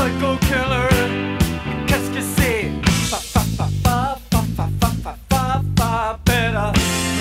[0.00, 0.88] psycho killer.
[1.86, 2.70] Qu'est-ce que c'est?
[3.10, 6.18] Fa, fa, fa, fa, fa, fa, fa, fa, fa, fa.
[6.24, 6.72] Better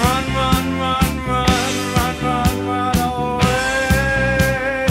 [0.02, 1.52] run, run, run, run,
[1.96, 4.88] run, run, run away.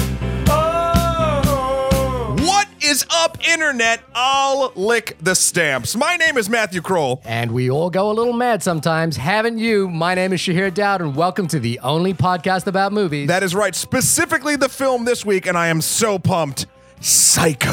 [0.51, 2.37] Oh.
[2.41, 4.03] What is up, internet?
[4.15, 5.97] I'll lick the stamps.
[5.97, 7.23] My name is Matthew Kroll.
[7.25, 9.89] And we all go a little mad sometimes, haven't you?
[9.89, 13.29] My name is Shahir Dowd, and welcome to the only podcast about movies.
[13.29, 16.67] That is right, specifically the film this week, and I am so pumped.
[17.01, 17.69] Psycho.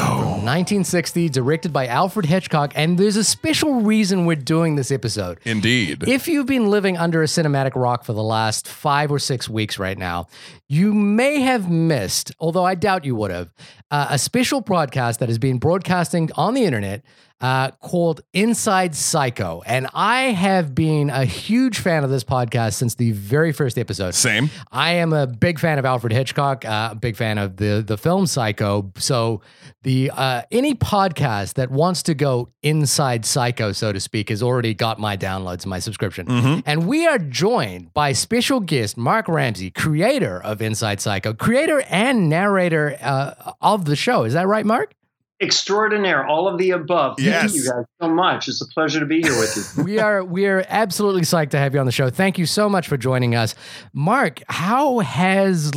[0.46, 5.38] 1960, directed by Alfred Hitchcock, and there's a special reason we're doing this episode.
[5.44, 6.04] Indeed.
[6.06, 9.78] If you've been living under a cinematic rock for the last five or six weeks
[9.78, 10.28] right now,
[10.68, 13.52] you may have missed, although I doubt you would have,
[13.90, 17.02] uh, a special broadcast that has been broadcasting on the internet
[17.40, 19.62] uh, called Inside Psycho.
[19.66, 24.14] And I have been a huge fan of this podcast since the very first episode.
[24.14, 24.50] Same.
[24.72, 27.98] I am a big fan of Alfred Hitchcock, uh, a big fan of the the
[27.98, 28.90] film Psycho.
[28.96, 29.42] So
[29.82, 34.74] the uh, any podcast that wants to go inside Psycho, so to speak, has already
[34.74, 36.62] got my downloads and my subscription.
[36.66, 42.28] And we are joined by special guest Mark Ramsey, creator of Inside Psycho, creator and
[42.28, 44.24] narrator uh, of the show.
[44.24, 44.94] Is that right, Mark?
[45.40, 47.16] Extraordinaire, all of the above.
[47.18, 48.48] Thank you guys so much.
[48.48, 49.84] It's a pleasure to be here with you.
[49.84, 52.08] we are we are absolutely psyched to have you on the show.
[52.08, 53.54] Thank you so much for joining us,
[53.92, 54.42] Mark.
[54.48, 55.70] How has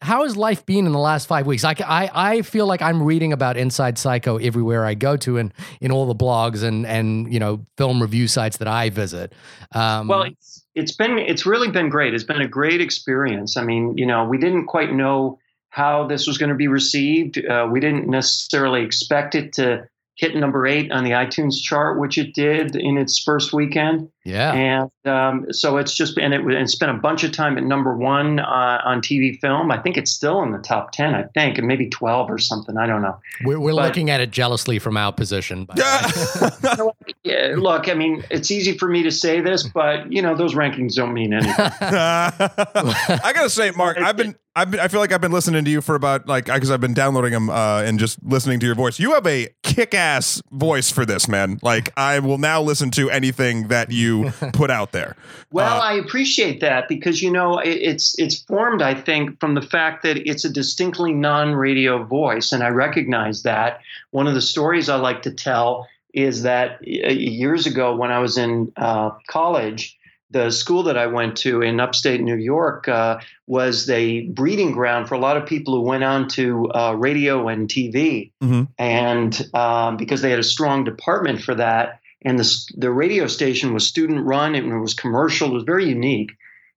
[0.00, 1.64] how has life been in the last five weeks?
[1.64, 5.52] Like I I feel like I'm reading about Inside Psycho everywhere I go to, and
[5.80, 9.32] in all the blogs and and you know film review sites that I visit.
[9.72, 12.14] Um, well, it's, it's been it's really been great.
[12.14, 13.56] It's been a great experience.
[13.56, 15.38] I mean, you know, we didn't quite know
[15.74, 17.44] how this was going to be received.
[17.44, 19.84] Uh, we didn't necessarily expect it to
[20.16, 24.08] hit number eight on the iTunes chart, which it did in its first weekend.
[24.24, 27.64] yeah, And um, so it's just and it and spent a bunch of time at
[27.64, 29.72] number one uh, on TV film.
[29.72, 31.16] I think it's still in the top ten.
[31.16, 32.76] I think, and maybe twelve or something.
[32.76, 33.18] I don't know.
[33.44, 35.64] we're we're but- looking at it jealously from our position.
[35.64, 36.92] by the way.
[37.24, 40.54] Yeah, look, I mean, it's easy for me to say this, but you know, those
[40.54, 41.54] rankings don't mean anything.
[41.58, 45.70] I gotta say, Mark, I've been, I've been, I feel like I've been listening to
[45.70, 48.76] you for about like because I've been downloading them uh, and just listening to your
[48.76, 49.00] voice.
[49.00, 51.58] You have a kick-ass voice for this, man.
[51.60, 55.16] Like I will now listen to anything that you put out there.
[55.50, 59.54] Well, Uh, I appreciate that because you know it, it's it's formed, I think, from
[59.54, 63.80] the fact that it's a distinctly non-radio voice, and I recognize that.
[64.12, 68.20] One of the stories I like to tell is that uh, years ago, when I
[68.20, 69.98] was in uh, college,
[70.34, 75.08] the school that I went to in upstate New York uh, was the breeding ground
[75.08, 78.68] for a lot of people who went on to uh, radio and TV, Mhm.
[78.78, 82.46] and um, because they had a strong department for that and the
[82.76, 85.50] the radio station was student run and it was commercial.
[85.50, 86.32] It was very unique.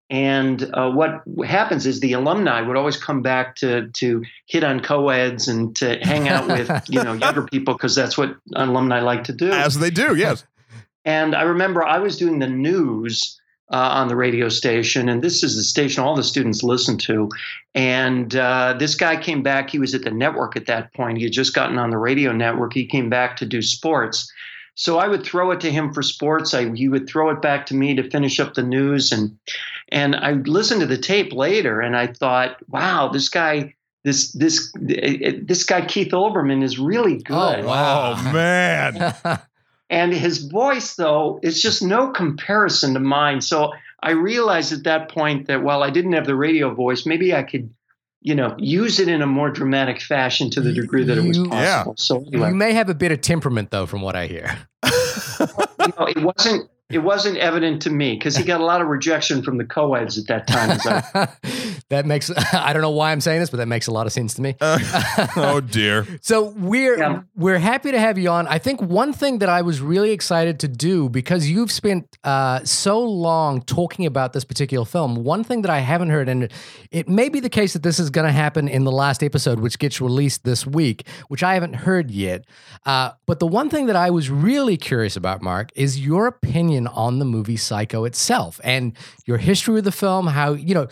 [0.10, 4.80] And uh, what happens is the alumni would always come back to to hit on
[4.80, 9.24] co-eds and to hang out with you know younger people because that's what alumni like
[9.26, 9.50] to do.
[9.52, 10.46] as they do, yes.
[11.06, 13.40] And I remember I was doing the news
[13.72, 17.30] uh, on the radio station, and this is the station all the students listen to.
[17.76, 19.70] And uh, this guy came back.
[19.70, 21.18] He was at the network at that point.
[21.18, 22.74] He had just gotten on the radio network.
[22.74, 24.32] He came back to do sports.
[24.76, 26.54] So I would throw it to him for sports.
[26.54, 29.38] I, he would throw it back to me to finish up the news, and
[29.90, 33.74] and I listened to the tape later, and I thought, wow, this guy,
[34.04, 37.62] this this this guy Keith Olbermann is really good.
[37.62, 38.16] Oh, wow.
[38.18, 39.16] Oh man.
[39.90, 43.42] And his voice, though, is just no comparison to mine.
[43.42, 43.72] So
[44.04, 47.44] I realized at that point that while I didn't have the radio voice, maybe I
[47.44, 47.74] could,
[48.22, 51.38] you know, use it in a more dramatic fashion to the degree that it was
[51.38, 51.92] You- possible.
[51.92, 52.04] Yeah.
[52.04, 54.58] So anyway, you may have a bit of temperament though, from what I hear.
[54.86, 58.88] you know, it wasn't it wasn't evident to me because he got a lot of
[58.88, 60.72] rejection from the co-eds at that time.
[60.72, 61.28] As I,
[61.90, 64.14] that makes I don't know why I'm saying this, but that makes a lot of
[64.14, 64.56] sense to me.
[64.62, 64.80] Uh,
[65.36, 66.06] oh dear.
[66.22, 67.22] So we're Yeah.
[67.36, 68.48] we're happy to have you on.
[68.48, 72.64] I think one thing that I was really excited to do because you've spent uh,
[72.64, 75.16] so long talking about this particular film.
[75.24, 76.52] One thing that I haven't heard, and
[76.92, 79.60] it may be the case that this is going to happen in the last episode,
[79.60, 82.46] which gets released this week, which I haven't heard yet.
[82.86, 86.77] Uh, but the one thing that I was really curious about, Mark, is your opinion
[86.86, 88.94] on the movie Psycho itself and
[89.26, 90.28] your history with the film.
[90.28, 90.88] How you know,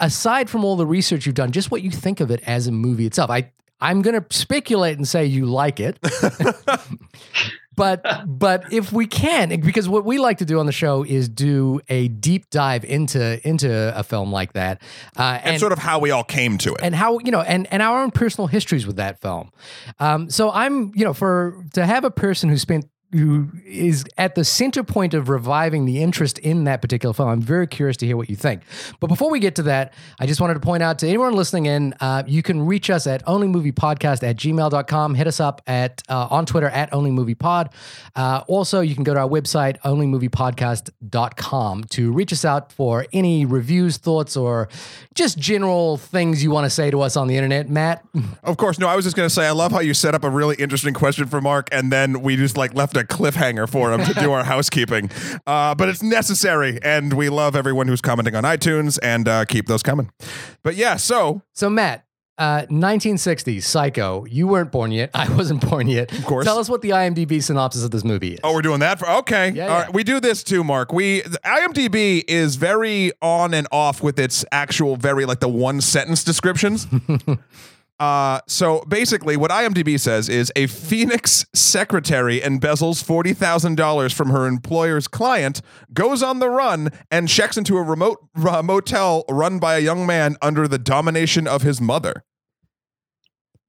[0.00, 2.72] aside from all the research you've done, just what you think of it as a
[2.72, 3.30] movie itself.
[3.30, 3.50] I
[3.80, 5.98] I'm going to speculate and say you like it.
[7.76, 11.28] but but if we can because what we like to do on the show is
[11.28, 14.82] do a deep dive into into a film like that
[15.16, 16.80] uh, And, sort of how we all came to it.
[16.82, 19.50] and how you know and and our own personal histories with that film
[19.98, 24.36] um, so i'm you know for to have a person who spent who is at
[24.36, 27.28] the center point of reviving the interest in that particular film.
[27.28, 28.62] I'm very curious to hear what you think.
[29.00, 31.66] But before we get to that, I just wanted to point out to anyone listening
[31.66, 35.14] in, uh, you can reach us at onlymoviepodcast at gmail.com.
[35.14, 37.72] Hit us up at uh, on Twitter at onlymoviepod.
[38.14, 43.44] Uh, also, you can go to our website, onlymoviepodcast.com, to reach us out for any
[43.44, 44.68] reviews, thoughts, or
[45.14, 47.68] just general things you want to say to us on the internet.
[47.68, 48.04] Matt?
[48.42, 48.88] Of course, no.
[48.88, 50.94] I was just going to say, I love how you set up a really interesting
[50.94, 54.30] question for Mark, and then we just like left a cliffhanger for him to do
[54.32, 55.10] our housekeeping.
[55.46, 59.66] Uh, but it's necessary, and we love everyone who's commenting on iTunes, and uh, keep
[59.66, 60.10] those coming.
[60.62, 62.04] But yeah, so So, Matt,
[62.38, 64.24] uh, 1960s, Psycho.
[64.24, 65.10] You weren't born yet.
[65.12, 66.10] I wasn't born yet.
[66.16, 66.46] Of course.
[66.46, 68.40] Tell us what the IMDb synopsis of this movie is.
[68.42, 69.50] Oh, we're doing that for okay.
[69.50, 69.82] Yeah, All yeah.
[69.84, 70.90] right, we do this too, Mark.
[70.92, 76.24] We IMDb is very on and off with its actual very like the one sentence
[76.24, 76.86] descriptions.
[78.00, 84.30] Uh, so basically, what IMDb says is a Phoenix secretary embezzles forty thousand dollars from
[84.30, 85.60] her employer's client,
[85.92, 88.18] goes on the run, and checks into a remote
[88.48, 92.24] uh, motel run by a young man under the domination of his mother.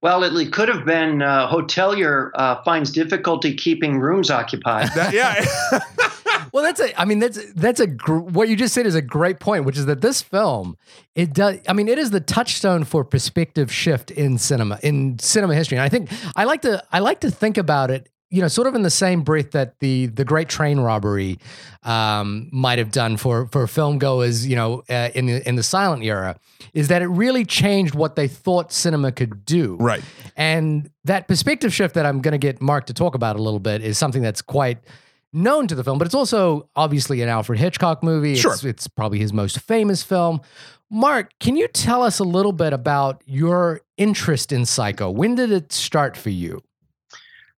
[0.02, 4.90] Well, it, it could have been uh, hotelier uh, finds difficulty keeping rooms occupied.
[4.96, 5.46] That, yeah,
[6.54, 7.00] Well, that's a.
[7.00, 7.88] I mean, that's that's a.
[7.88, 10.78] Gr- what you just said is a great point, which is that this film,
[11.16, 11.60] it does.
[11.68, 15.78] I mean, it is the touchstone for perspective shift in cinema in cinema history.
[15.78, 18.10] And I think I like to I like to think about it.
[18.34, 21.38] You know, sort of in the same breath that the the Great Train Robbery
[21.84, 24.48] um, might have done for for film goers.
[24.48, 26.40] You know, uh, in the in the silent era,
[26.74, 29.76] is that it really changed what they thought cinema could do.
[29.82, 30.02] right.
[30.38, 33.60] And that perspective shift that I'm going to get Mark to talk about a little
[33.60, 34.78] bit is something that's quite
[35.34, 38.36] known to the film, but it's also obviously an Alfred Hitchcock movie.
[38.36, 38.54] Sure.
[38.54, 40.42] It's, it's probably his most famous film.
[40.90, 45.10] Mark, can you tell us a little bit about your interest in Psycho?
[45.10, 46.62] When did it start for you?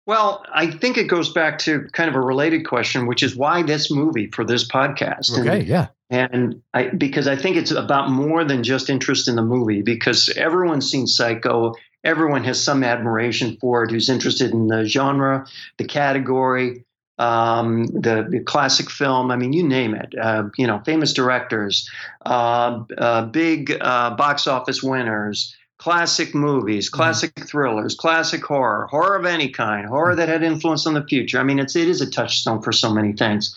[0.06, 3.64] Well, I think it goes back to kind of a related question, which is why
[3.64, 5.36] this movie for this podcast?
[5.38, 5.88] And- Okay, yeah.
[6.10, 10.30] And I, because I think it's about more than just interest in the movie, because
[10.38, 11.74] everyone's seen Psycho,
[12.04, 15.48] everyone has some admiration for it who's interested in the genre,
[15.78, 16.84] the category,
[17.18, 19.32] um, the, the classic film.
[19.32, 20.14] I mean, you name it.
[20.20, 21.90] Uh, you know, famous directors,
[22.26, 25.56] uh, uh, big uh, box office winners.
[25.80, 30.94] Classic movies, classic thrillers, classic horror, horror of any kind, horror that had influence on
[30.94, 31.40] the future.
[31.40, 33.54] I mean, it's it is a touchstone for so many things.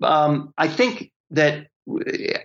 [0.00, 1.66] Um, I think that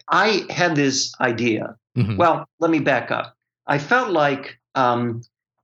[0.09, 1.77] I had this idea.
[1.95, 2.17] Mhm.
[2.17, 3.37] Well, let me back up.
[3.65, 5.21] I felt like um,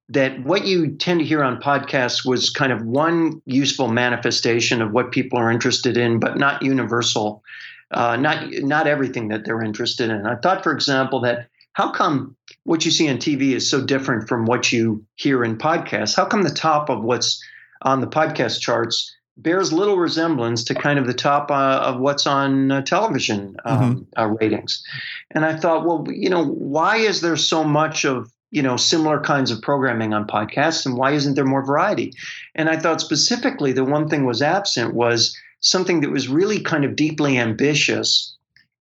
[0.10, 4.92] that what you tend to hear on podcasts was kind of one useful manifestation of
[4.92, 7.44] what people are interested in, but not universal.
[7.92, 10.26] Uh, not not everything that they're interested in.
[10.28, 14.28] I thought, for example, that how come what you see on TV is so different
[14.28, 16.16] from what you hear in podcasts?
[16.16, 17.44] How come the top of what's
[17.82, 22.28] on the podcast charts bears little resemblance to kind of the top uh, of what's
[22.28, 24.84] on uh, television um, uh, ratings.
[25.32, 29.20] And I thought, well, you know, why is there so much of you know similar
[29.20, 32.14] kinds of programming on podcasts, and why isn't there more variety?
[32.56, 36.86] And I thought specifically, the one thing was absent was something that was really kind
[36.86, 38.36] of deeply ambitious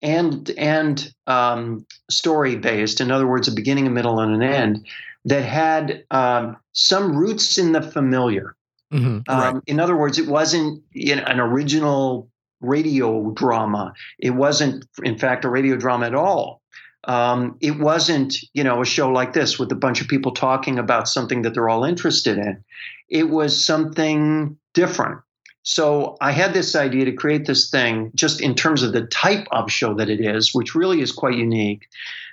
[0.01, 3.01] and and um, story based.
[3.01, 4.87] In other words, a beginning, a middle, and an end
[5.25, 8.57] that had um, some roots in the familiar.
[8.93, 9.23] Mhm.
[9.29, 12.29] Um, In other words, it wasn't you know, an original
[12.61, 13.93] radio drama.
[14.19, 16.62] It wasn't, in fact, a radio drama at all.
[17.05, 20.79] Um, it wasn't, you know, a show like this with a bunch of people talking
[20.79, 22.63] about something that they're all interested in.
[23.09, 25.21] It was something different.
[25.65, 29.47] So I had this idea to create this thing just in terms of the type
[29.53, 31.89] of show that it is, which really is quite unique.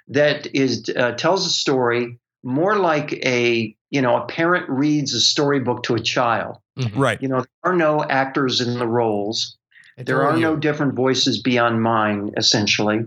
[0.07, 5.19] That is uh, tells a story more like a you know a parent reads a
[5.21, 6.57] storybook to a child.
[6.79, 6.91] Mhm.
[6.95, 7.21] Right.
[7.21, 9.57] You know, there are no actors in the roles.
[9.97, 12.31] It's There all are no different voices beyond mine.
[12.37, 13.05] Essentially,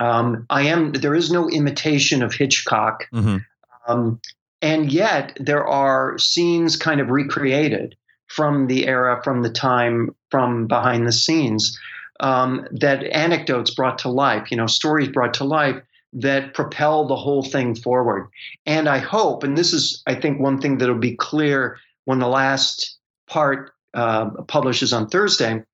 [0.00, 0.92] um, I am.
[0.92, 3.44] There is no imitation of Hitchcock, Mhm.
[3.86, 4.20] um,
[4.62, 7.94] and yet there are scenes kind of recreated
[8.26, 11.78] from the era, from the time, from behind the scenes.
[12.20, 15.80] Um, that anecdotes brought to life, you know, stories brought to life
[16.12, 18.28] that propel the whole thing forward.
[18.66, 22.28] And I hope, and this is, I think, one thing that'll be clear when the
[22.28, 25.64] last part uh, publishes on Thursday.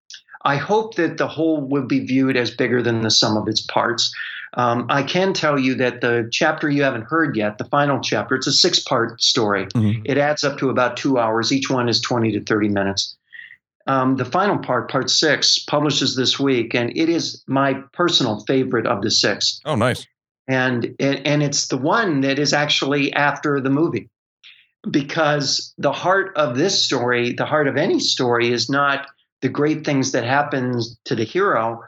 [0.47, 3.61] I hope that the whole will be viewed as bigger than the sum of its
[3.61, 4.15] parts.
[4.55, 8.37] Um, I can tell you that the chapter you haven't heard yet, the final chapter,
[8.37, 9.67] it's a six part story.
[9.67, 10.03] Mhm.
[10.05, 11.53] It adds up to about two hours.
[11.53, 13.17] Each one is 20 to 30 minutes.
[13.88, 18.87] Um, the final part, part six, publishes this week, and it is my personal favorite
[18.87, 20.07] of the six Oh, nice.
[20.49, 24.09] and and and it's the one that is actually after the movie.
[24.88, 29.09] because the heart of this story, the heart of any story, is not
[29.43, 31.83] the great things that happen to the hero.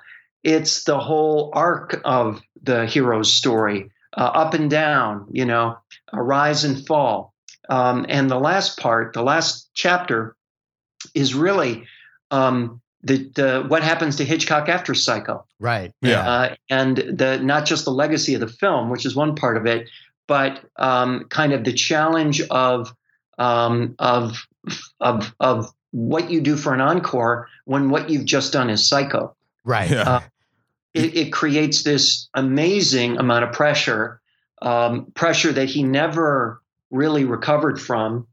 [0.44, 5.78] It's the whole arc of the hero's story, uh, up and down, you know,
[6.12, 7.34] a rise and fall.
[7.68, 10.36] Um, and the last part, the last chapter,
[11.14, 11.86] is really
[12.30, 15.44] um, the, the what happens to Hitchcock after Psycho.
[15.60, 15.92] Right.
[16.02, 16.28] Yeah.
[16.28, 19.66] Uh, and the not just the legacy of the film, which is one part of
[19.66, 19.88] it,
[20.26, 22.94] but um, kind of the challenge of
[23.38, 24.46] um, of
[25.00, 29.34] of of what you do for an encore when what you've just done is Psycho.
[29.64, 29.90] Right.
[29.90, 30.02] Yeah.
[30.02, 30.20] Uh,
[30.94, 34.20] It, it creates this amazing amount of pressure,
[34.62, 38.26] um, pressure that he never really recovered from.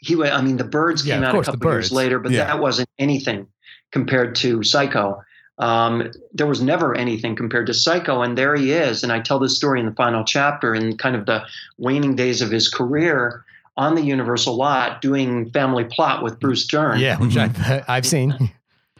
[0.00, 2.18] He, wa- I mean, the birds came of out a course, The couple years later,
[2.18, 2.44] but Yeah.
[2.44, 3.46] that wasn't anything
[3.90, 5.22] compared to Psycho.
[5.58, 9.02] Um, there was never anything compared to Psycho, and there he is.
[9.02, 11.42] And I tell this story in the final chapter, in kind of the
[11.76, 13.44] waning days of his career
[13.80, 17.56] on the Universal lot, doing Family Plot with Bruce Dern yeah, which I've,
[17.88, 18.32] I've seen.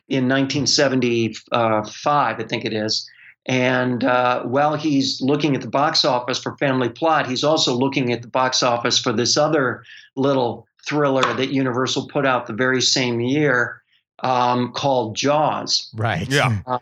[0.09, 3.07] in 1975, I think it is.
[3.45, 8.11] And uh, while he's looking at the box office for Family Plot, he's also looking
[8.11, 9.85] at the box office for this other
[10.17, 13.83] little thriller that Universal put out the very same year
[14.21, 15.91] um, called Jaws.
[15.95, 16.27] Right.
[16.27, 16.79] Yeah.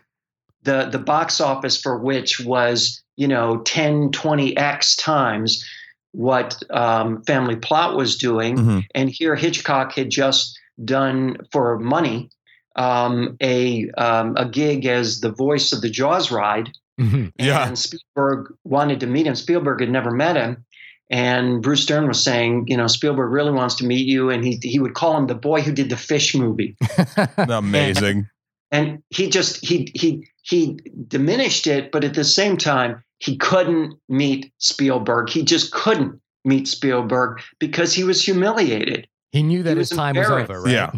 [0.63, 5.65] The, the box office for which was, you know, 10, 20x times
[6.11, 8.57] what um, Family Plot was doing.
[8.57, 8.85] Mhm.
[8.95, 12.29] And here Hitchcock had just done for money
[12.75, 17.31] um, a um, a gig as the voice of the Jaws ride, Mhm.
[17.37, 17.67] Yeah.
[17.67, 19.35] and Spielberg wanted to meet him.
[19.35, 20.63] Spielberg had never met him,
[21.09, 24.59] and Bruce Dern was saying, you know, Spielberg really wants to meet you, and he
[24.61, 26.77] he would call him the boy who did the Fish movie,
[27.37, 28.27] Amazing.
[28.71, 33.95] and he just he he he diminished it, but at the same time he couldn't
[34.07, 35.29] meet Spielberg.
[35.29, 39.07] He just couldn't meet Spielberg because he was humiliated.
[39.31, 40.73] He knew that He his was time was over, right?
[40.73, 40.91] Yeah.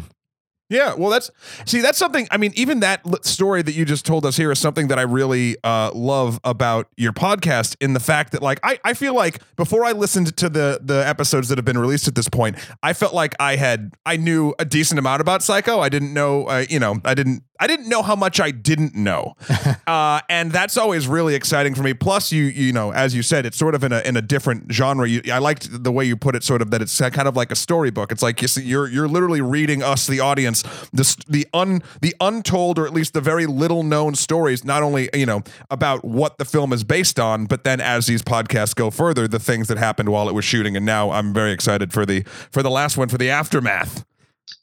[0.72, 1.30] Yeah, well, that's
[1.66, 2.30] see, that's something.
[2.32, 5.02] I mean, even that story that you just told us here is something that I
[5.02, 7.76] really uh, love about your podcast.
[7.82, 11.06] In the fact that, like, I, I feel like before I listened to the the
[11.06, 14.54] episodes that have been released at this point, I felt like I had I knew
[14.60, 15.82] a decent amount about Psycho.
[15.82, 18.96] I didn't know, uh, you know, I didn't I didn't know how much I didn't
[18.96, 19.36] know,
[19.88, 21.94] uh, and that's always really exciting for me.
[21.94, 24.72] Plus, you you know, as you said, it's sort of in a in a different
[24.72, 25.08] genre.
[25.08, 27.52] You, I liked the way you put it, sort of that it's kind of like
[27.52, 28.12] a storybook.
[28.12, 32.16] It's like you see, you're you're literally reading us, the audience, the the un the
[32.20, 34.66] untold or at least the very little known stories.
[34.66, 38.24] Not only you know about what the film is based on, but then as these
[38.24, 40.76] podcasts go further, the things that happened while it was shooting.
[40.76, 44.04] And now I'm very excited for the for the last one for the aftermath.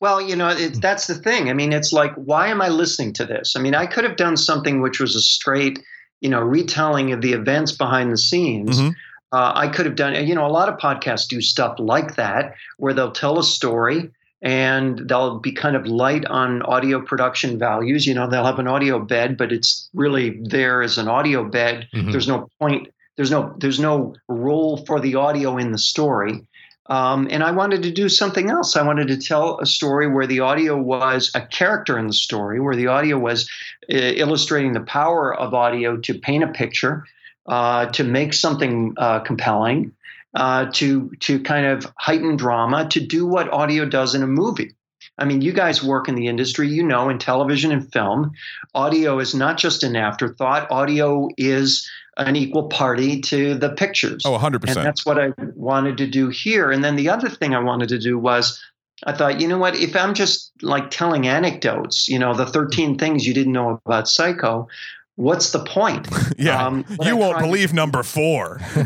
[0.00, 1.50] Well, you know, it, that's the thing.
[1.50, 3.54] I mean, it's like, why am I listening to this?
[3.56, 5.80] I mean, I could have done something which was a straight,
[6.20, 8.80] you know, retelling of the events behind the scenes.
[8.80, 8.94] Mhm.
[9.32, 12.54] Uh, I could have done, you know, a lot of podcasts do stuff like that,
[12.78, 18.06] where they'll tell a story and they'll be kind of light on audio production values.
[18.06, 21.88] You know, they'll have an audio bed, but it's really there as an audio bed.
[21.94, 22.12] Mhm.
[22.12, 22.88] There's no point.
[23.16, 23.52] There's no.
[23.58, 26.46] There's no role for the audio in the story.
[26.88, 28.76] Um, and I wanted to do something else.
[28.76, 32.60] I wanted to tell a story where the audio was a character in the story,
[32.60, 33.48] where the audio was
[33.92, 37.04] uh, illustrating the power of audio to paint a picture,
[37.46, 39.92] uh, to make something uh, compelling,
[40.34, 44.74] uh, to to kind of heighten drama, to do what audio does in a movie.
[45.18, 48.32] I mean, you guys work in the industry, you know, in television and film,
[48.74, 50.70] audio is not just an afterthought.
[50.70, 51.88] Audio is
[52.18, 54.22] an equal party to the pictures.
[54.24, 54.84] Oh, 100 And percent.
[54.84, 56.70] that's what I wanted to do here.
[56.70, 58.60] And then the other thing I wanted to do was
[59.06, 62.98] I thought, you know what, if I'm just like telling anecdotes, you know, the 13
[62.98, 64.68] things you didn't know about Psycho,
[65.14, 66.08] what's the point?
[66.38, 68.60] Yeah, um, you I won't believe number four.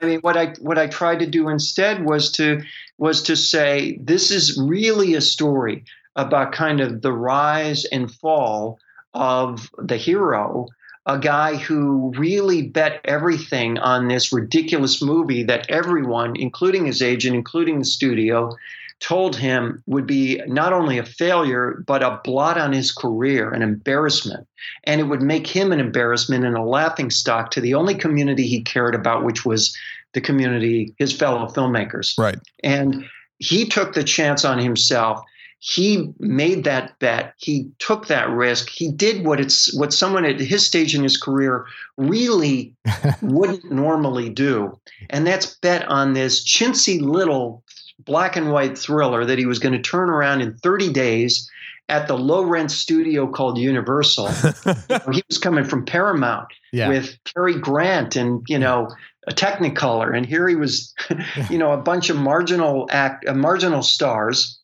[0.00, 2.62] I mean, what I what I tried to do instead was to
[2.96, 8.78] was to say this is really a story about kind of the rise and fall
[9.12, 10.66] of the hero,
[11.06, 17.36] a guy who really bet everything on this ridiculous movie that everyone, including his agent,
[17.36, 18.54] including the studio,
[18.98, 23.62] told him would be not only a failure but a blot on his career, an
[23.62, 24.46] embarrassment,
[24.84, 28.46] and it would make him an embarrassment and a laughing stock to the only community
[28.46, 29.76] he cared about, which was
[30.14, 32.18] the community, his fellow filmmakers.
[32.18, 32.38] right.
[32.64, 33.04] And
[33.38, 35.22] he took the chance on himself.
[35.58, 37.34] He made that bet.
[37.38, 38.68] He took that risk.
[38.68, 42.74] He did what it's what someone at his stage in his career really
[43.22, 44.78] wouldn't normally do,
[45.10, 47.64] and that's bet on this chintzy little
[48.04, 51.50] black and white thriller that he was going to turn around in 30 days
[51.88, 54.28] at the low rent studio called Universal.
[55.12, 56.88] He was coming from Paramount Yeah.
[56.88, 58.88] with Cary Grant and you know
[59.28, 60.94] a Technicolor, and here he was,
[61.50, 64.60] you know, a bunch of marginal act, uh, marginal stars,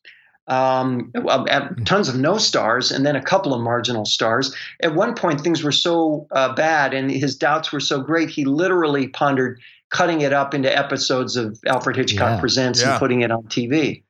[0.47, 4.53] um, uh, uh, tons of no stars, and then a couple of marginal stars.
[4.81, 8.45] At one point, things were so uh, bad, and his doubts were so great, he
[8.45, 9.59] literally pondered
[9.89, 12.39] cutting it up into episodes of Alfred Hitchcock Yeah.
[12.39, 12.91] Presents Yeah.
[12.91, 14.03] and putting it on TV.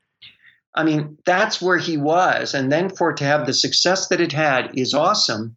[0.73, 2.53] I mean, that's where he was.
[2.55, 5.55] And then for it to have the success that it had is awesome.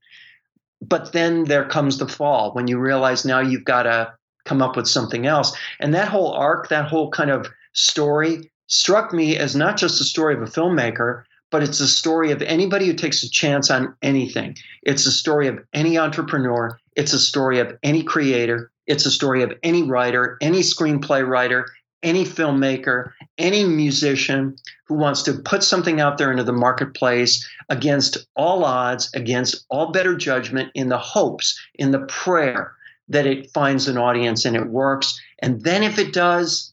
[0.83, 4.13] But then there comes the fall when you realize now you've got to
[4.45, 5.57] come up with something else.
[5.81, 10.05] And that whole arc, that whole kind of story struck me as not just a
[10.05, 13.95] story of a filmmaker, but it's a story of anybody who takes a chance on
[14.03, 14.57] anything.
[14.83, 16.79] It's a story of any entrepreneur.
[16.97, 18.71] It's a story of any creator.
[18.87, 21.67] It's a story of any writer, any screenplay writer,
[22.03, 24.57] any filmmaker, any musician
[24.87, 29.91] who wants to put something out there into the marketplace against all odds, against all
[29.91, 32.73] better judgment, in the hopes, in the prayer
[33.09, 35.21] that it finds an audience and it works.
[35.41, 36.73] And then if it does,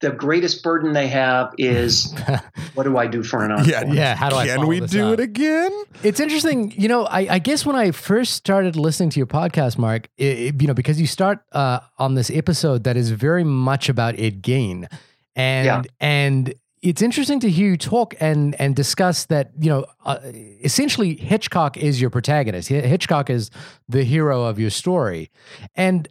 [0.00, 2.14] the greatest burden they have is
[2.74, 3.66] what do I do for an encore?
[3.66, 5.14] Yeah, Yeah, how do I Can we this do up?
[5.14, 5.72] it again?
[6.04, 7.04] It's interesting, you know.
[7.06, 10.68] I, I guess when I first started listening to your podcast, Mark, it, it- you
[10.68, 14.86] know, because you start uh, on this episode that is very much about Ed Gein,
[15.34, 15.82] and Yeah.
[16.00, 19.50] and it's interesting to hear you talk and and discuss that.
[19.58, 20.18] You know, uh,
[20.62, 22.68] essentially Hitchcock is your protagonist.
[22.68, 23.50] Hitchcock is
[23.88, 25.30] the hero of your story,
[25.74, 26.06] and.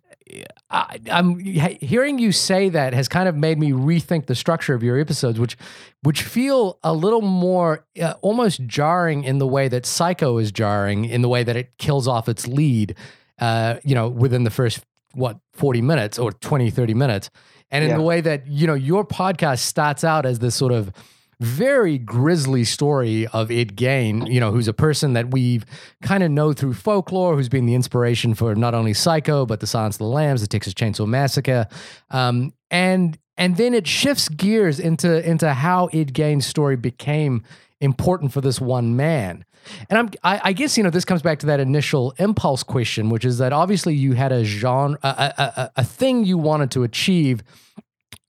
[0.69, 4.83] I, I'm hearing you say that has kind of made me rethink the structure of
[4.83, 5.57] your episodes, which
[6.03, 11.05] which feel a little more uh, almost jarring in the way that Psycho is jarring,
[11.05, 12.95] in the way that it kills off its lead,
[13.39, 14.81] uh, you know, within the first
[15.13, 17.29] what 40 minutes or 20 30 minutes
[17.71, 17.97] and in Yeah.
[17.97, 20.91] the way that you know your podcast starts out as this sort of
[21.39, 25.65] very grisly story of Ed Gein, you know, who's a person that we've
[26.01, 29.67] kind of know through folklore, who's been the inspiration for not only Psycho but The
[29.67, 31.67] Silence of the Lambs, The Texas Chainsaw Massacre,
[32.09, 37.43] um, and and then it shifts gears into into how Ed Gein's story became
[37.79, 39.45] important for this one man.
[39.89, 43.09] And I'm, I, I guess you know this comes back to that initial impulse question,
[43.09, 46.71] which is that obviously you had a genre, a, a, a, a thing you wanted
[46.71, 47.43] to achieve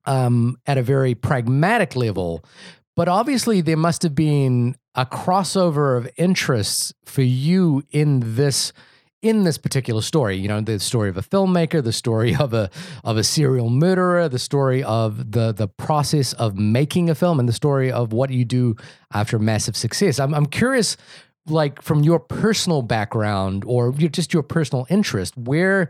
[0.05, 2.45] um, at a very pragmatic level,
[2.99, 8.73] but obviously there must have been a crossover of interests for you in this
[9.23, 10.37] in this particular story.
[10.37, 12.69] You know, the story of a filmmaker, the story of a
[13.05, 17.49] of a serial murderer, the story of the the process of making a film, and
[17.49, 18.75] the story of what you do
[19.15, 20.19] after massive success.
[20.19, 20.97] I'm I'm curious,
[21.47, 25.89] like from your personal background or just your personal interest, where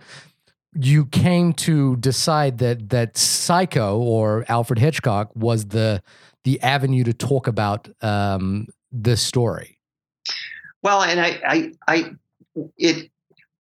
[0.75, 6.03] you came to decide that that Psycho or Alfred Hitchcock was the
[6.45, 9.79] the avenue to talk about um, this story.
[10.83, 12.11] Well, and I, I, I,
[12.77, 13.11] it,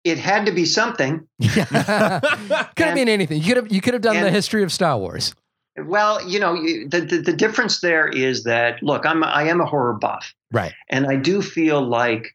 [0.04, 1.26] it had to be something.
[1.42, 3.40] could have been anything.
[3.42, 5.34] You could have you could have done the history of Star Wars.
[5.78, 9.66] Well, you know, the, the the difference there is that look, I'm I am a
[9.66, 10.72] horror buff, Right.
[10.88, 12.28] and I do feel like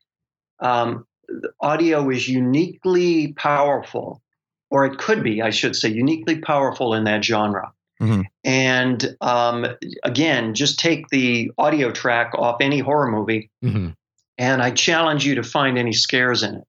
[0.60, 1.08] um,
[1.60, 4.22] audio is uniquely powerful,
[4.70, 7.72] or it could be, I should say, uniquely powerful in that genre.
[8.02, 8.26] Mhm.
[8.44, 9.66] And um,
[10.04, 13.90] again, just take the audio track off any horror movie, hmm
[14.38, 16.64] and I challenge you to find any scares in it.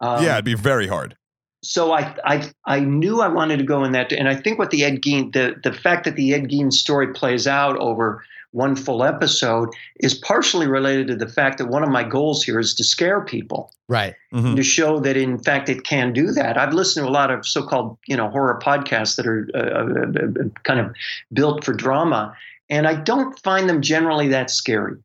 [0.00, 1.16] Um, yeah, it'd be very hard.
[1.64, 4.70] so I, I I knew I wanted to go in that, and I think what
[4.70, 8.22] the Ed Gein, the the fact that the Ed Gein story plays out over
[8.52, 9.68] one full episode
[10.00, 13.20] is partially related to the fact that one of my goals here is to scare
[13.20, 14.14] people, Right.
[14.32, 14.56] Mhm.
[14.56, 16.56] to show that in fact it can do that.
[16.58, 20.44] I've listened to a lot of so-called you know horror podcasts that are uh, uh,
[20.44, 20.94] uh, kind of
[21.32, 22.34] built for drama,
[22.68, 24.96] and I don't find them generally that scary.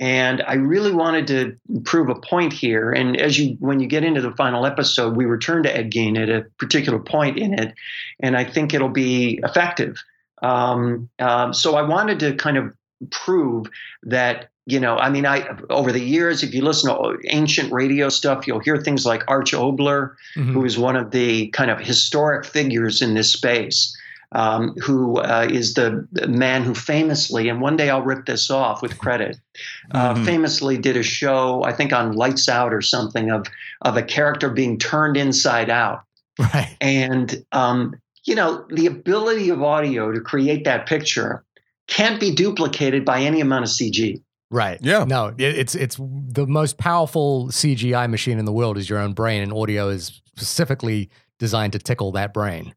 [0.00, 2.90] And I really wanted to prove a point here.
[2.90, 6.20] And as you, when you get into the final episode, we return to Ed Gein
[6.20, 7.74] at a particular point in it,
[8.20, 9.96] and I think it'll be effective.
[10.42, 12.72] Um, um, so I wanted to kind of
[13.10, 13.66] prove
[14.02, 18.08] that you know, I mean, I over the years, if you listen to ancient radio
[18.08, 20.54] stuff, you'll hear things like Arch Oboler, Mhm.
[20.54, 23.94] who is one of the kind of historic figures in this space,
[24.32, 28.80] um, who uh, is the, man who famously, and one day I'll rip this off
[28.80, 29.36] with credit,
[29.92, 30.24] uh, Mhm.
[30.24, 33.46] famously did a show, I think on Lights Out or something, of
[33.82, 36.04] of a character being turned inside out,
[36.38, 36.74] Right.
[36.80, 41.44] and um, you know, the ability of audio to create that picture
[41.88, 44.22] can't be duplicated by any amount of CG.
[44.50, 44.78] Right.
[44.82, 45.04] Yeah.
[45.04, 49.42] No, it's it's the most powerful CGI machine in the world is your own brain,
[49.42, 52.74] and audio is specifically designed to tickle that brain.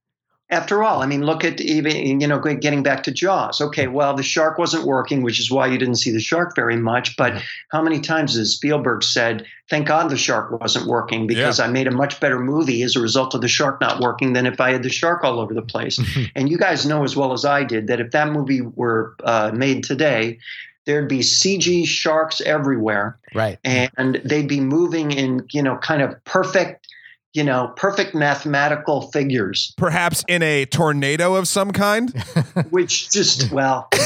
[0.50, 3.60] After all, I mean, look at even you know getting back to Jaws.
[3.60, 3.94] Okay, mm-hmm.
[3.94, 7.18] well, the shark wasn't working, which is why you didn't see the shark very much.
[7.18, 7.44] But mm-hmm.
[7.70, 11.88] how many times has Spielberg said, "Thank God the shark wasn't working because I made
[11.88, 14.72] a much better movie as a result of the shark not working than if I
[14.72, 16.24] had the shark all over the place." Mm-hmm.
[16.36, 19.52] and you guys know as well as I did that if that movie were uh,
[19.54, 20.40] made today,
[20.86, 23.60] there'd be CG sharks everywhere, Right.
[23.66, 26.87] and they'd be moving in you know kind of perfect
[27.34, 32.14] you know perfect mathematical figures Perhaps in a tornado of some kind.
[32.70, 33.90] which just well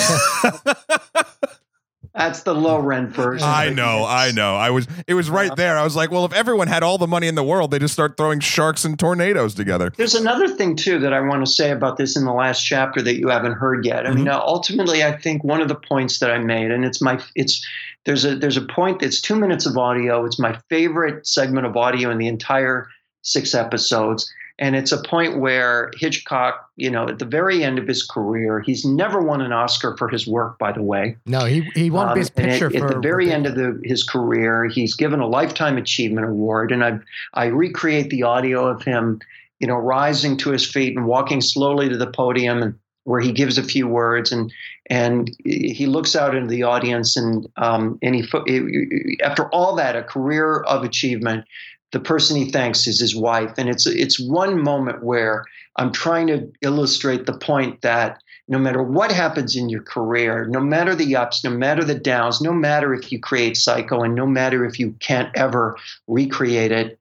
[2.14, 4.56] that's the low rent version I know, I know.
[4.56, 5.78] I was it was right there.
[5.78, 7.94] I was like, well, if everyone had all the money in the world, they just
[7.94, 9.94] start throwing sharks and tornadoes together.
[9.96, 13.02] there's another thing too that i want to say about this in the last chapter
[13.02, 16.20] that you haven't heard yet i mean uh, ultimately i think one of the points
[16.20, 17.66] that i made and it's my it's
[18.06, 21.78] there's a there's a point that's two minutes of audio it's my favorite segment of
[21.78, 22.88] audio in the entire
[23.22, 27.88] six episodes and it's a point where hitchcock you know at the very end of
[27.88, 31.62] his career he's never won an oscar for his work by the way No, he
[31.74, 34.66] he won Um, Best Picture at, for at the very end of the, his career.
[34.66, 37.00] He's given a lifetime achievement award, and I
[37.34, 39.20] I recreate the audio of him,
[39.60, 43.32] you know, rising to his feet and walking slowly to the podium, and where he
[43.32, 44.52] gives a few words, and
[44.90, 50.04] and he looks out into the audience, and um and he after all that, a
[50.04, 51.46] career of achievement.
[51.92, 56.28] The person he thanks is his wife, and it's it's one moment where I'm trying
[56.28, 61.16] to illustrate the point that no matter what happens in your career, no matter the
[61.16, 64.80] ups, no matter the downs, no matter if you create Psycho, and no matter if
[64.80, 65.78] you can't ever
[66.08, 67.00] recreate it,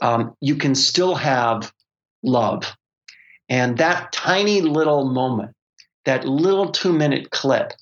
[0.00, 1.72] um, you can still have
[2.22, 2.76] love.
[3.48, 5.54] And that tiny little moment,
[6.04, 7.72] that little two minute clip,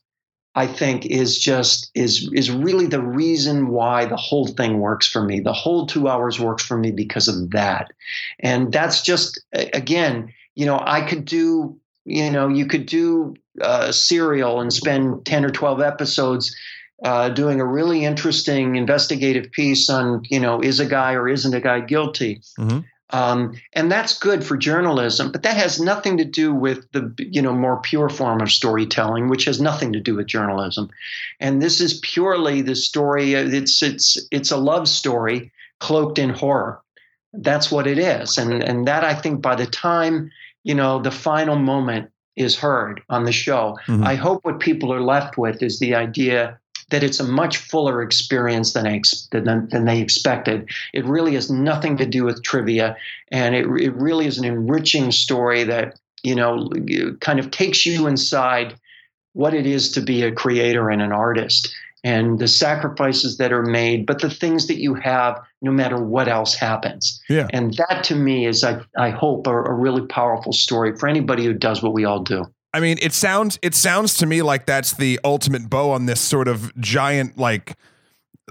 [0.55, 5.25] I think is just is is really the reason why the whole thing works for
[5.25, 5.41] me.
[5.41, 7.93] The whole two hours works for me because of that,
[8.41, 13.91] and that's just again, you know, I could do you know you could do uh,
[13.91, 16.55] serial and spend 10 or 12 episodes
[17.05, 21.55] uh, doing a really interesting investigative piece on you know is a guy or isn't
[21.55, 22.85] a guy guilty Mhm.
[23.15, 27.41] Um, and that's good for journalism but that has nothing to do with the you
[27.41, 30.91] know more pure form of storytelling which has nothing to do with journalism.
[31.41, 36.81] And this is purely the story it's it's it's a love story cloaked in horror.
[37.33, 38.37] That's what it is.
[38.39, 40.31] And and that i think by the time
[40.65, 44.05] you know the final moment is heard on the show Mhm.
[44.05, 46.59] i hope what people are left with is the idea
[46.91, 49.01] that it's a much fuller experience than, I
[49.33, 50.69] than, than they expected.
[50.93, 52.97] It really has nothing to do with trivia,
[53.31, 56.71] and it, it really is an enriching story that you know
[57.21, 58.75] kind of takes you inside
[59.33, 63.63] what it is to be a creator and an artist, and the sacrifices that are
[63.63, 67.21] made, but the things that you have, no matter what else happens.
[67.29, 67.49] Yeah.
[67.51, 71.45] And that to me is, I, I hope, a, a really powerful story for anybody
[71.45, 72.45] who does what we all do.
[72.75, 76.21] I mean, it sounds it sounds to me like that's the ultimate bow on this
[76.21, 77.77] sort of giant like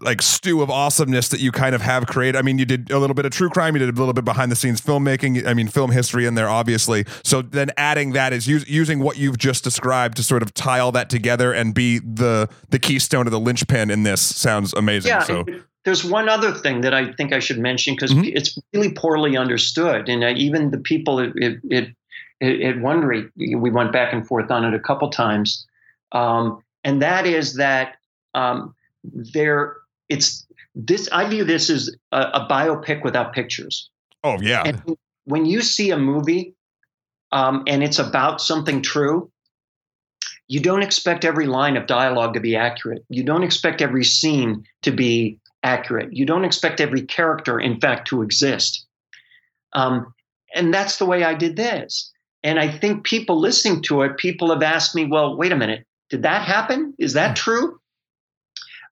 [0.02, 2.36] like stew of awesomeness that you kind of have created.
[2.36, 4.26] I mean, you did a little bit of true crime, you did a little bit
[4.26, 5.46] behind the scenes filmmaking.
[5.46, 7.06] I mean, film history in there, obviously.
[7.24, 10.80] So then adding that is us- using what you've just described to sort of tie
[10.80, 15.10] all that together and be the the keystone of the linchpin in this sounds amazing.
[15.10, 15.24] Yeah.
[15.24, 15.46] so
[15.86, 18.32] There's one other thing that I think I should mention because Mhm.
[18.36, 21.34] it's really poorly understood, and uh, even the people at,
[22.44, 25.66] at, at, at Wondery, we went back and forth on it a couple times,
[26.12, 27.96] um, and that is that
[28.34, 29.78] um, there
[30.10, 31.10] it's this.
[31.12, 33.90] I view this as a, a biopic without pictures.
[34.24, 36.56] oh yeah, And when you see a movie
[37.32, 39.32] um, and it's about something true,
[40.48, 43.04] you don't expect every line of dialogue to be accurate.
[43.10, 46.14] You don't expect every scene to be accurate.
[46.14, 48.86] You don't expect every character, in fact, to exist.
[49.74, 50.14] Um,
[50.54, 52.13] and that's the way I did this.
[52.44, 55.86] And I think people listening to it, people have asked me, well, wait a minute,
[56.10, 56.94] did that happen?
[57.00, 57.80] Is that true?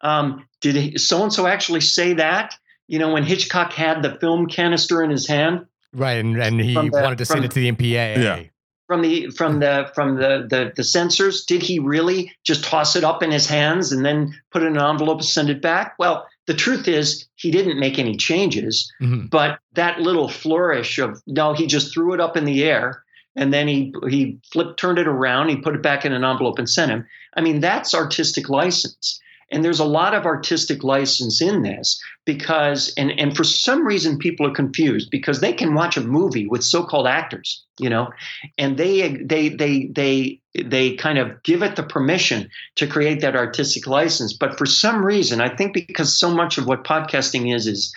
[0.01, 2.55] Um, did so and so actually say that?
[2.87, 6.73] You know, when Hitchcock had the film canister in his hand, right, and, and he
[6.73, 8.17] the- wanted to send it to the MPA.
[8.17, 8.43] Yeah.
[8.87, 13.03] from the from the from the, the the censors did he really just toss it
[13.03, 15.95] up in his hands and then put it in an envelope and send it back
[15.97, 19.29] well the truth is he didn't make any changes Mhm.
[19.29, 23.01] but that little flourish of no he just threw it up in the air
[23.35, 26.59] and then he he flipped turned it around he put it back in an envelope
[26.59, 27.05] and sent him.
[27.35, 29.19] I mean that's artistic license.
[29.53, 34.17] And there's a lot of artistic license in this because and and for some reason
[34.17, 38.11] people are confused because they can watch a movie with so-called actors you know?
[38.57, 43.35] And they they they they they kind of give it the permission to create that
[43.35, 44.33] artistic license.
[44.33, 47.93] But for some reason i think because so much of what podcasting is is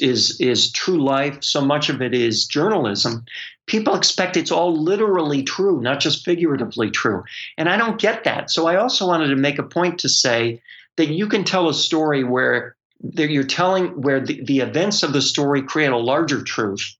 [0.00, 3.24] is is true life so much of it is journalism
[3.66, 7.24] people expect it's all literally true, not just figuratively true.
[7.56, 8.50] And I don't get that.
[8.50, 10.60] So I also wanted to make a point to say
[10.96, 15.22] that you can tell a story where you're telling where the, the events of the
[15.22, 16.94] story create a larger truth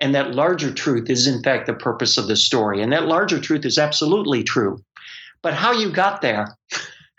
[0.00, 3.40] and that larger truth is in fact the purpose of the story and that larger
[3.40, 4.82] truth is absolutely true
[5.40, 6.56] but how you got there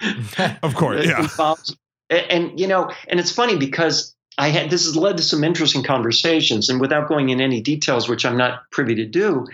[0.63, 1.21] Of course, yeah.
[1.21, 1.75] involves-
[2.10, 5.84] and, you know and it's funny because i had this has led to some interesting
[5.84, 9.45] conversations and without going in any details which i'm not privy to do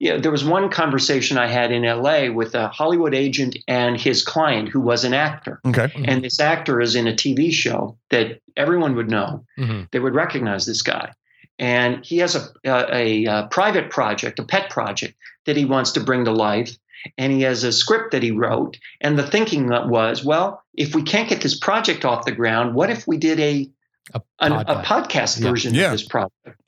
[0.00, 3.98] you know, there was one conversation i had in la with a hollywood agent and
[3.98, 5.88] his client who was an actor Okay.
[6.04, 9.44] and this actor is in a TV show that everyone would know.
[9.58, 9.88] Mhm.
[9.90, 11.12] They would recognize this guy,
[11.58, 15.14] and he has a, a, a private project, a pet project
[15.46, 16.76] that he wants to bring to life.
[17.18, 18.78] And he has a script that he wrote.
[19.00, 22.88] And the thinking was, well, if we can't get this project off the ground, what
[22.90, 23.68] if we did a
[24.12, 24.84] A an, a podcast.
[24.84, 25.50] podcast Yeah.
[25.50, 25.84] version Yeah.
[25.86, 26.60] of this project?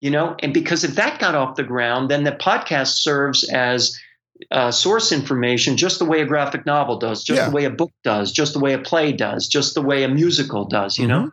[0.00, 3.98] You know, and because if that got off the ground, then the podcast serves as
[4.50, 7.48] uh, source information just the way a graphic novel does, just Yeah.
[7.48, 10.08] the way a book does, just the way a play does, just the way a
[10.08, 11.30] musical does, you know?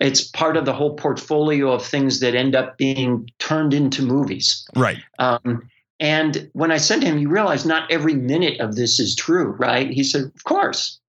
[0.00, 4.66] It's part of the whole portfolio of things that end up being turned into movies.
[4.76, 4.98] Right.
[5.18, 9.14] Um, and when I said to him, you realize not every minute of this is
[9.16, 9.90] true, right?
[9.90, 11.00] He said, of course.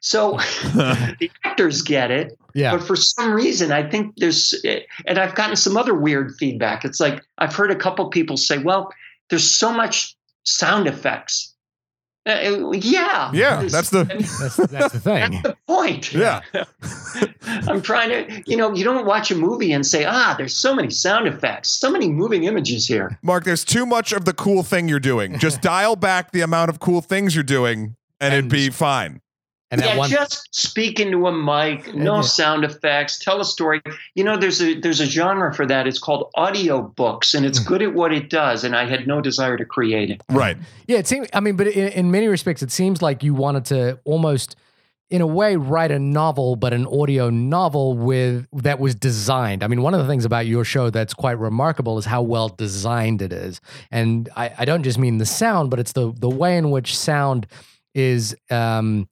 [0.00, 0.32] So
[0.62, 2.76] the actors get it, Yeah.
[2.76, 4.54] but for some reason, I think there's,
[5.06, 6.84] and I've gotten some other weird feedback.
[6.84, 8.92] It's like I've heard a couple people say, well,
[9.30, 11.52] there's so much sound effects.
[12.28, 13.30] Uh, yeah.
[13.32, 13.56] yeah.
[13.60, 14.04] There's- That's the.
[14.40, 15.30] That's, that's the thing.
[15.30, 16.12] that's the point.
[16.12, 16.40] Yeah.
[17.68, 20.74] I'm trying to, you know, you don't watch a movie and say, ah, there's so
[20.74, 23.16] many sound effects, so many moving images here.
[23.22, 25.38] Mark, there's too much of the cool thing you're doing.
[25.38, 29.20] Just dial back the amount of cool things you're doing, and, it'd be fine.
[29.72, 30.08] And yeah, one.
[30.08, 32.20] just speak into a mic, no Yeah.
[32.22, 33.82] sound effects, tell a story.
[34.14, 35.88] You know, there's a there's a genre for that.
[35.88, 38.62] It's called audio books, and it's good at what it does.
[38.62, 40.22] And I had no desire to create it.
[40.30, 40.56] Right.
[40.86, 41.26] Yeah, it seems.
[41.32, 44.54] I mean, but in, in many respects, it seems like you wanted to almost,
[45.10, 49.64] in a way, write a novel, but an audio novel with that was designed.
[49.64, 52.50] I mean, one of the things about your show that's quite remarkable is how well
[52.50, 56.30] designed it is, and I, I don't just mean the sound, but it's the the
[56.30, 57.48] way in which sound
[57.96, 58.36] is.
[58.48, 59.08] Um,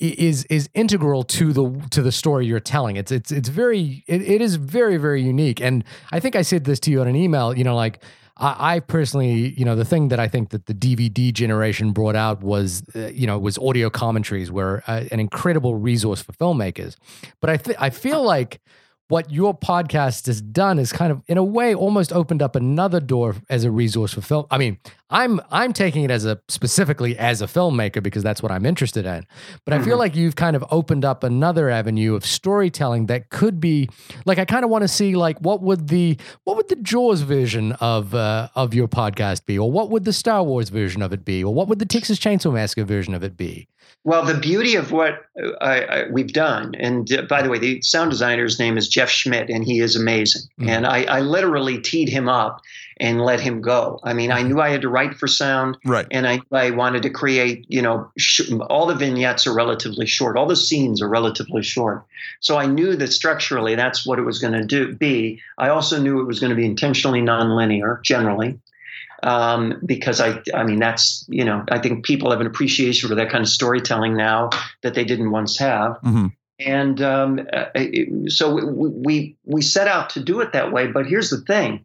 [0.00, 2.96] is is integral to the to the story you're telling.
[2.96, 5.60] It's it's it's very it, it is very very unique.
[5.60, 7.56] And I think I said this to you on an email.
[7.56, 8.02] You know, like
[8.40, 12.16] I, I personally, you know, the thing that I think that the DVD generation brought
[12.16, 16.96] out was, uh, you know, was audio commentaries were uh, an incredible resource for filmmakers.
[17.40, 18.60] But I th- I feel like
[19.10, 23.00] what your podcast has done is kind of in a way almost opened up another
[23.00, 24.46] door as a resource for film.
[24.50, 24.78] I mean,
[25.10, 29.06] I'm I'm taking it as a specifically as a filmmaker because that's what I'm interested
[29.06, 29.26] in.
[29.64, 33.58] But I feel like you've kind of opened up another avenue of storytelling that could
[33.58, 33.88] be
[34.24, 37.22] like I kind of want to see like what would the what would the Jaws
[37.22, 41.12] version of uh, of your podcast be, or what would the Star Wars version of
[41.12, 43.66] it be, or what would the Texas Chainsaw Massacre version of it be?
[44.04, 45.26] Well, the beauty of what
[45.60, 49.10] I, I, we've done, and uh, by the way, the sound designer's name is Jeff
[49.10, 50.42] Schmidt, and he is amazing.
[50.58, 50.68] Mhm.
[50.68, 52.60] And I, I literally teed him up
[52.98, 53.98] and let him go.
[54.04, 56.06] I mean, I knew I had to write for sound, Right.
[56.10, 60.36] and I, I wanted to create, you know, sh- all the vignettes are relatively short,
[60.36, 62.04] all the scenes are relatively short.
[62.40, 65.40] So I knew that structurally that's what it was going to do be.
[65.58, 68.58] I also knew it was going to be intentionally nonlinear, generally
[69.22, 73.14] um, because I, I mean, that's you know, I think people have an appreciation for
[73.16, 74.50] that kind of storytelling now
[74.82, 76.32] that they didn't once have, Mhm.
[76.58, 80.86] and um, uh, it- so we, we we set out to do it that way.
[80.86, 81.84] But here's the thing.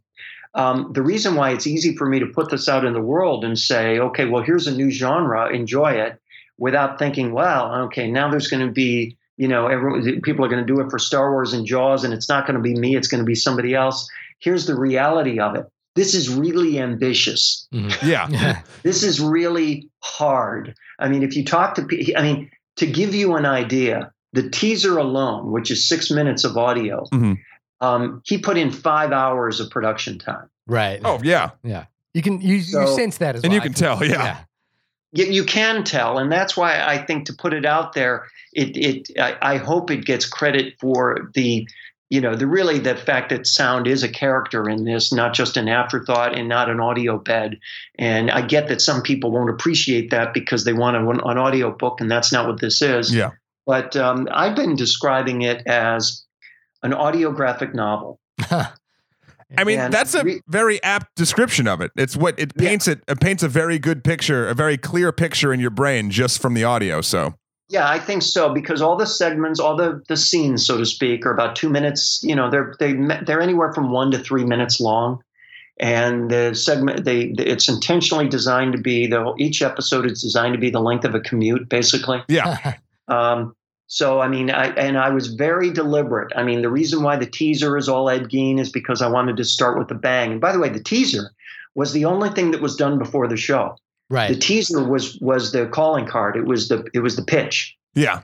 [0.54, 3.44] Um, the reason why it's easy for me to put this out in the world
[3.44, 6.18] and say, okay, well, here's a new genre, enjoy it,
[6.58, 10.66] without thinking, well, okay, now there's going to be, you know, everyone, people are going
[10.66, 12.96] to do it for Star Wars and Jaws, and it's not going to be me,
[12.96, 14.10] it's going to be somebody else.
[14.40, 15.66] Here's the reality of it.
[15.96, 17.68] This is really ambitious.
[18.04, 18.62] Yeah.
[18.84, 20.76] This is really hard.
[21.00, 24.50] I mean, if you talk to people, I mean, to give you an idea, the
[24.50, 27.38] teaser alone, which is six minutes of audio, Mhm.
[27.82, 30.50] um, he put in five hours of production time.
[30.68, 31.00] right.
[31.04, 31.52] Oh yeah.
[31.64, 31.86] yeah.
[32.14, 33.46] You can you, you sense that as well.
[33.46, 33.54] And well.
[33.54, 34.38] you can tell, yeah.
[35.12, 38.76] You, you can tell, and that's why I think to put it out there, it
[38.76, 41.68] it I, I hope it gets credit for the
[42.16, 45.58] you know the really the fact that sound is a character in this, not just
[45.58, 47.60] an afterthought and not an audio bed.
[48.00, 51.72] And I get that some people won't appreciate that because they want an, an audio
[51.76, 53.14] book, and that's not what this is.
[53.14, 53.32] Yeah.
[53.66, 56.24] But um, I've been describing it as
[56.84, 58.22] an audiographic novel.
[59.58, 61.92] I mean, And that's a re- very apt description of it.
[61.98, 62.70] It's what it Yeah.
[62.70, 66.12] paints it, it paints a very good picture, a very clear picture in your brain
[66.12, 67.02] just from the audio.
[67.02, 67.36] So
[67.68, 71.26] Yeah, I think so because all the segments, all the the scenes, so to speak,
[71.26, 72.22] are about two minutes.
[72.24, 72.94] You know, they're they
[73.26, 75.24] they're anywhere from one to three minutes long,
[75.80, 80.60] and the segment they it's intentionally designed to be the each episode is designed to
[80.60, 82.24] be the length of a commute, basically.
[82.28, 82.76] Yeah.
[83.08, 86.34] Um, so I mean, I and I was very deliberate.
[86.36, 89.38] I mean, the reason why the teaser is all Ed Gein is because I wanted
[89.38, 90.32] to start with a bang.
[90.32, 91.30] And by the way, the teaser
[91.76, 93.78] was the only thing that was done before the show.
[94.10, 96.38] The teaser was was the calling card.
[96.38, 97.76] It was the it was the pitch.
[97.94, 98.22] Yeah.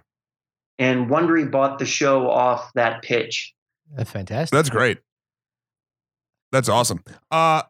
[0.77, 3.53] And Wondery bought the show off that pitch.
[3.95, 4.55] That's Fantastic.
[4.55, 4.99] That's great.
[6.51, 7.03] That's awesome.
[7.29, 7.63] Uh,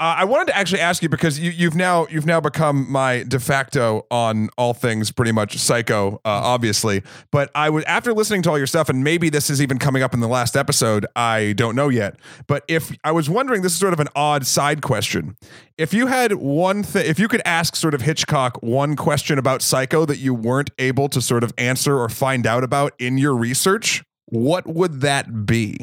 [0.00, 3.24] uh, I wanted to actually ask you because you, you've now you've now become my
[3.24, 7.02] de facto on all things pretty much psycho, uh, obviously.
[7.32, 10.04] But I would after listening to all your stuff, and maybe this is even coming
[10.04, 11.04] up in the last episode.
[11.16, 12.14] I don't know yet.
[12.46, 15.36] But if I was wondering, this is sort of an odd side question.
[15.76, 19.62] If you had one thing, if you could ask sort of Hitchcock one question about
[19.62, 23.34] Psycho that you weren't able to sort of answer or find out about in your
[23.34, 25.78] research, what would that be?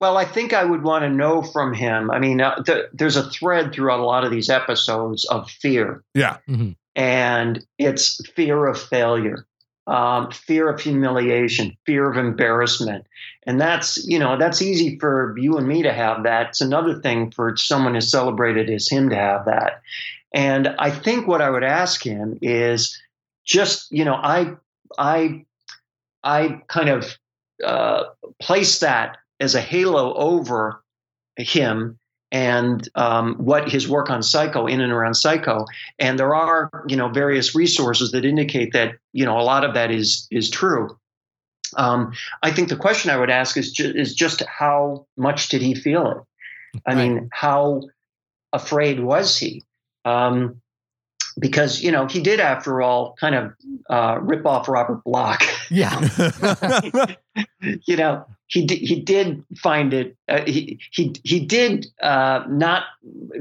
[0.00, 2.10] Well, I think I would want to know from him.
[2.10, 6.04] I mean, uh, th- there's a thread throughout a lot of these episodes of fear,
[6.14, 6.36] Yeah.
[6.94, 9.46] and it's fear of failure,
[9.88, 13.06] um, fear of humiliation, fear of embarrassment,
[13.46, 16.50] and that's you know that's easy for you and me to have that.
[16.50, 19.80] It's another thing for someone as celebrated as him to have that.
[20.32, 23.00] And I think what I would ask him is
[23.44, 24.54] just you know I
[24.96, 25.44] I
[26.22, 27.16] I kind of
[27.64, 28.04] uh,
[28.40, 30.82] place that as a halo over
[31.36, 31.98] him
[32.30, 35.64] and um, what his work on Psycho, in and around Psycho,
[35.98, 39.74] and there are you know various resources that indicate that you know a lot of
[39.74, 40.98] that is is true.
[41.76, 45.62] Um, I think the question I would ask is ju- is just how much did
[45.62, 46.80] he feel it?
[46.86, 47.08] I Right.
[47.08, 47.82] mean, how
[48.52, 49.62] afraid was he?
[50.04, 50.60] Um,
[51.38, 53.52] because you know he did, after all, kind of
[53.88, 55.96] uh, rip off Robert Bloch Yeah.
[57.60, 62.84] you know he did, he did find it uh, he he he did uh, not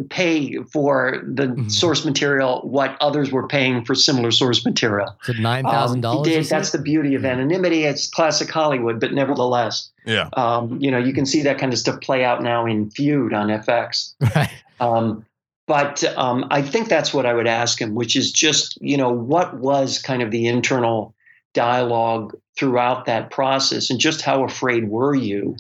[0.10, 1.72] pay for the Mhm.
[1.72, 5.16] source material what others were paying for similar source material.
[5.24, 6.28] Is it nine thousand Um, dollars?
[6.28, 6.46] he did.
[6.46, 7.84] That's the beauty of anonymity.
[7.86, 10.30] It's classic Hollywood, but nevertheless, yeah.
[10.34, 13.34] um, you know, you can see that kind of stuff play out now in Feud
[13.34, 14.14] on FX.
[14.36, 14.50] right.
[14.82, 15.26] Um,
[15.68, 19.10] but um, I think that's what I would ask him, which is just, you know,
[19.10, 21.14] what was kind of the internal
[21.58, 25.56] dialogue throughout that process, and just how afraid were you?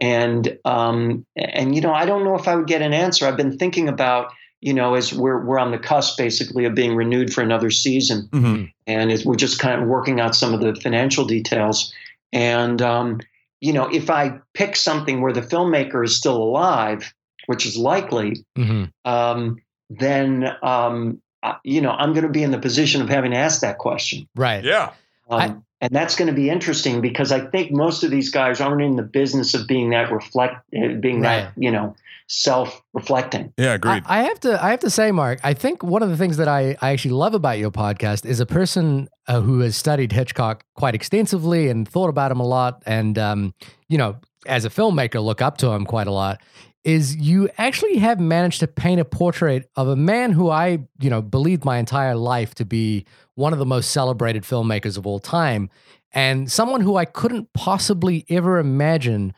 [0.00, 3.26] And um, and you know, I don't know if I would get an answer.
[3.26, 6.96] I've been thinking about, you know, as we're we're on the cusp basically of being
[6.96, 8.72] renewed for another season, Mhm.
[8.88, 11.92] and as we're just kind of working out some of the financial details.
[12.32, 13.20] And um,
[13.60, 17.14] you know, if I pick something where the filmmaker is still alive,
[17.46, 19.58] which is likely, hmm um,
[19.90, 21.20] then um,
[21.62, 24.26] you know I'm going to be in the position of having to ask that question,
[24.34, 24.64] Right.
[24.64, 24.90] Yeah.
[25.30, 28.58] Um, I- and that's going to be interesting because I think most of these guys
[28.58, 31.42] aren't in the business of being that reflect, uh, being Right.
[31.42, 31.94] that you know
[32.26, 33.52] self-reflecting.
[33.58, 33.72] Yeah.
[33.72, 34.02] I, Agreed.
[34.06, 36.48] I have to I have to say, Mark, I think one of the things that
[36.48, 40.64] I, I actually love about your podcast is a person uh, who has studied Hitchcock
[40.74, 43.54] quite extensively and thought about him a lot, and um,
[43.88, 46.40] you know, as a filmmaker, look up to him quite a lot.
[46.84, 51.08] Is you actually have managed to paint a portrait of a man who I you
[51.10, 55.18] know believed my entire life to be one of the most celebrated filmmakers of all
[55.18, 55.70] time,
[56.12, 59.32] and someone who I couldn't possibly ever imagine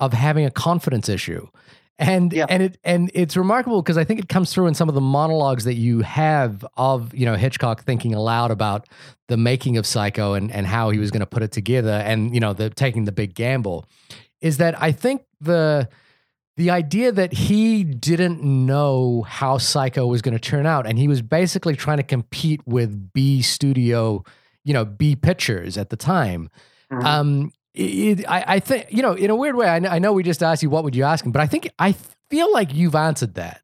[0.00, 1.46] of having a confidence issue.
[2.00, 2.46] And Yeah.
[2.48, 5.00] and it and it's remarkable because I think it comes through in some of the
[5.00, 8.88] monologues that you have of you know Hitchcock thinking aloud about
[9.28, 12.34] the making of Psycho and and how he was going to put it together and
[12.34, 13.84] you know the taking the big gamble
[14.40, 15.88] is that I think the
[16.58, 21.08] the idea that he didn't know how Psycho was going to turn out and he
[21.08, 24.22] was basically trying to compete with B studio
[24.64, 26.50] you know B pictures at the time
[26.92, 27.04] Mhm.
[27.04, 29.68] um, it, I, I think you know, in a weird way.
[29.68, 31.46] I know, I know we just asked you what would you ask him, but I
[31.46, 31.94] think I
[32.30, 33.60] feel like you've answered that,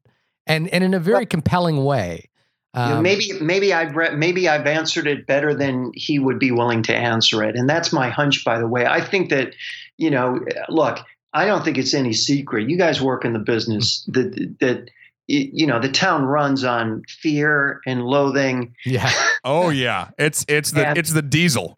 [0.47, 2.29] and and in a very compelling way.
[2.75, 6.39] You know, Um, maybe maybe I've re- maybe I've answered it better than he would
[6.39, 8.45] be willing to answer it, and that's my hunch.
[8.45, 9.53] By the way, I think that
[9.97, 10.99] you know, look,
[11.35, 12.69] I don't think it's any secret.
[12.69, 14.89] You guys work in the business that that
[15.27, 19.11] you know the town runs on fear and loathing, yeah,
[19.43, 20.09] oh yeah.
[20.17, 21.77] It's it's the And- it's the diesel.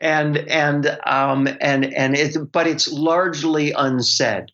[0.00, 4.44] and and um and and it's but it's largely unsaid.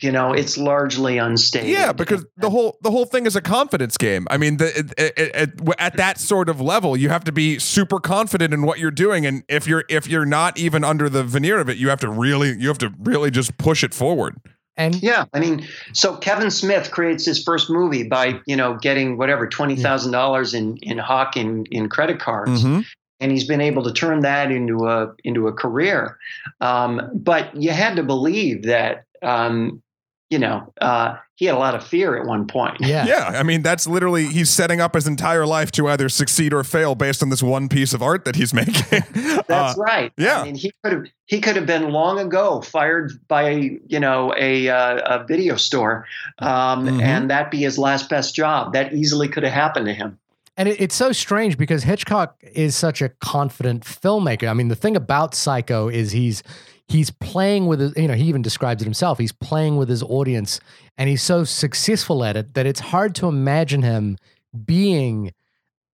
[0.00, 3.96] You know, it's largely unstable Yeah, because the whole the whole thing is a confidence
[3.96, 4.26] game.
[4.30, 7.58] I mean, the, it, it, it, at that sort of level, you have to be
[7.58, 11.24] super confident in what you're doing, and if you're if you're not even under the
[11.24, 14.36] veneer of it, you have to really you have to really just push it forward.
[14.76, 19.18] and Yeah, I mean, so Kevin Smith creates his first movie by you know getting
[19.18, 22.84] whatever twenty thousand dollars in in Hawk in in credit cards, Mhm.
[23.18, 26.16] and he's been able to turn that into a into a career.
[26.60, 29.82] Um, but you had to believe that um,
[30.30, 32.76] you know uh, he had a lot of fear at one point.
[32.80, 33.06] Yeah.
[33.06, 36.62] Yeah, I mean that's literally he's setting up his entire life to either succeed or
[36.64, 38.74] fail based on this one piece of art that he's making.
[39.48, 40.12] That's Uh, right.
[40.18, 40.40] yeah.
[40.40, 44.34] I mean, he could have he could have been long ago fired by you know
[44.36, 46.06] a uh, a video store,
[46.40, 47.02] um, Mhm.
[47.02, 48.72] and that be his last best job.
[48.74, 50.18] That easily could have happened to him.
[50.56, 54.48] And it, it's so strange because Hitchcock is such a confident filmmaker.
[54.48, 56.42] I mean, the thing about Psycho is he's
[56.88, 59.18] he's playing with his, you know, he even describes it himself.
[59.18, 60.58] He's playing with his audience
[60.96, 64.16] and he's so successful at it that it's hard to imagine him
[64.64, 65.32] being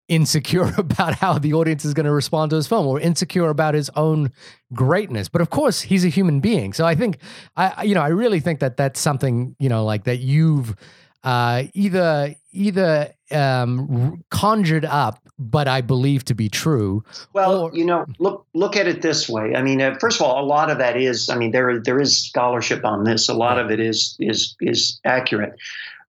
[0.08, 3.74] insecure about how the audience is going to respond to his film or insecure about
[3.74, 4.30] his own
[4.74, 5.28] greatness.
[5.28, 6.74] But of course, he's a human being.
[6.74, 7.18] So I think
[7.56, 10.76] I you know, I really think that that's something, you know, like that you've
[11.24, 17.02] uh, either either um, conjured up, but I believe to be true.
[17.32, 19.54] Well, Or- you know, look look at it this way.
[19.54, 21.28] I mean, uh, first of all, a lot of that is.
[21.28, 23.28] I mean, there there is scholarship on this.
[23.28, 25.54] A lot of it is is is accurate,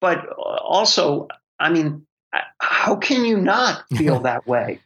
[0.00, 0.26] but
[0.64, 4.80] also, I mean, uh, how can you not feel that way?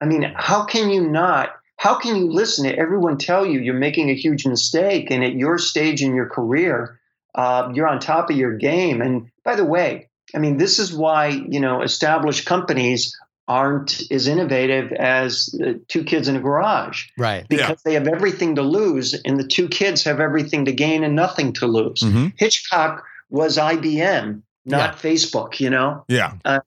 [0.00, 1.50] I mean, how can you not?
[1.76, 5.34] How can you listen to everyone tell you you're making a huge mistake, and at
[5.34, 7.00] your stage in your career,
[7.34, 9.00] uh, you're on top of your game?
[9.02, 13.16] And by the way, I mean, this is why you know established companies
[13.48, 17.44] aren't as innovative as uh, two kids in a garage Right.
[17.50, 17.56] Yeah.
[17.66, 21.16] because they have everything to lose, and the two kids have everything to gain and
[21.16, 22.00] nothing to lose.
[22.02, 22.32] Mhm.
[22.36, 25.58] Hitchcock was IBM, not Facebook.
[25.60, 26.62] You know, Yeah, A-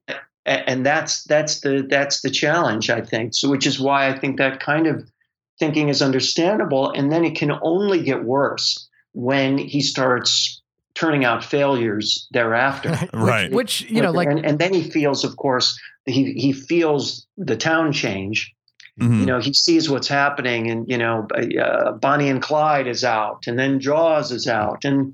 [0.70, 3.34] and that's that's the that's the challenge, I think.
[3.34, 5.10] So, which is why I think that kind of
[5.58, 10.62] thinking is understandable, and then it can only get worse when he starts
[10.96, 12.98] turning out failures thereafter.
[13.14, 13.52] Right.
[13.52, 17.28] Which, which, you know, like and, and then he feels, of course, he he feels
[17.38, 18.54] the town change.
[19.00, 19.20] Mhm.
[19.20, 21.28] You know, he sees what's happening, and you know,
[21.62, 25.14] uh, Bonnie and Clyde is out, and then Jaws is out, and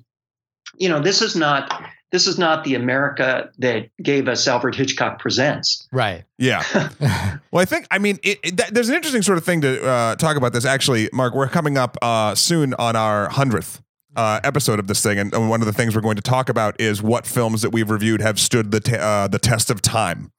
[0.78, 5.20] you know, this is not this is not the America that gave us Alfred Hitchcock
[5.20, 5.88] Presents.
[5.92, 6.24] right.
[6.38, 6.62] yeah.
[7.52, 9.86] Well, I think I mean it, it, that, there's an interesting sort of thing to
[9.86, 10.64] uh, talk about this.
[10.64, 13.82] Actually, Mark, we're coming up uh, soon on our hundredth.
[14.14, 16.49] Uh, episode of this thing, and, and one of the things we're going to talk
[16.49, 19.82] about is what films that we've reviewed have stood the te- uh, the test of
[19.82, 20.34] time,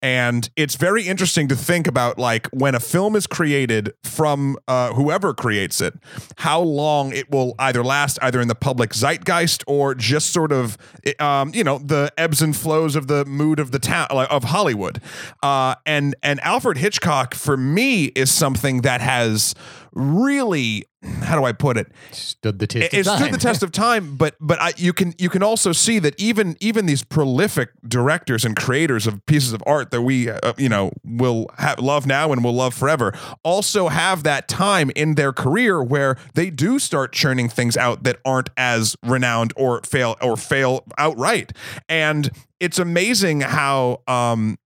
[0.00, 4.94] and it's very interesting to think about like when a film is created from uh,
[4.94, 5.92] whoever creates it,
[6.36, 10.78] how long it will either last, either in the public zeitgeist or just sort of
[11.18, 14.98] um, you know the ebbs and flows of the mood of the town of Hollywood,
[15.42, 19.54] uh, and and Alfred Hitchcock for me is something that has
[19.92, 20.84] really
[21.22, 21.90] how do I put it?
[22.12, 25.14] Stood the test it, it stood the test of time but but I, you can
[25.18, 29.62] you can also see that even even these prolific directors and creators of pieces of
[29.66, 33.14] art that we uh, you know will have love now and will love forever
[33.44, 38.18] also have that time in their career where they do start churning things out that
[38.24, 41.52] aren't as renowned or fail or fail outright.
[41.88, 44.58] And it's amazing how um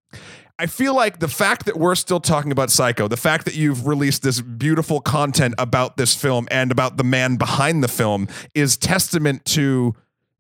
[0.58, 3.86] I feel like the fact that we're still talking about Psycho, the fact that you've
[3.86, 8.76] released this beautiful content about this film and about the man behind the film is
[8.76, 9.94] testament to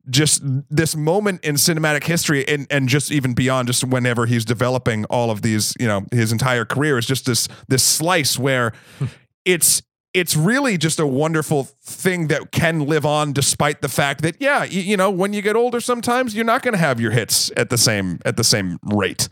[0.08, 5.04] just this moment in cinematic history and, and just even beyond just whenever he's developing
[5.06, 9.06] all of these, you know, his entire career is just this this slice where hmm.
[9.44, 14.36] it's it's really just a wonderful thing that can live on despite the fact that
[14.40, 17.10] yeah, you, you know, when you get older sometimes you're not going to have your
[17.10, 19.28] hits at the same at the same rate.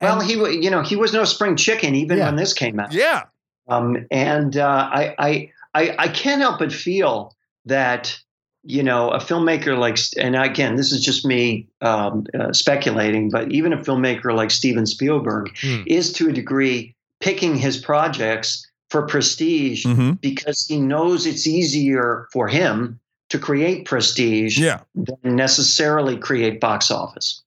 [0.00, 2.26] Well, he you know he was no spring chicken even Yeah.
[2.26, 2.92] when this came out.
[2.92, 3.24] Yeah.
[3.68, 7.36] Um, and uh, I, I, I, I can't help but feel
[7.66, 8.18] that
[8.62, 13.50] you know a filmmaker like, and again, this is just me um, uh, speculating, but
[13.52, 15.82] even a filmmaker like Steven Spielberg Hmm.
[15.86, 20.12] is to a degree picking his projects for prestige Mm-hmm.
[20.12, 24.80] because he knows it's easier for him to create prestige Yeah.
[24.94, 27.42] than necessarily create box office.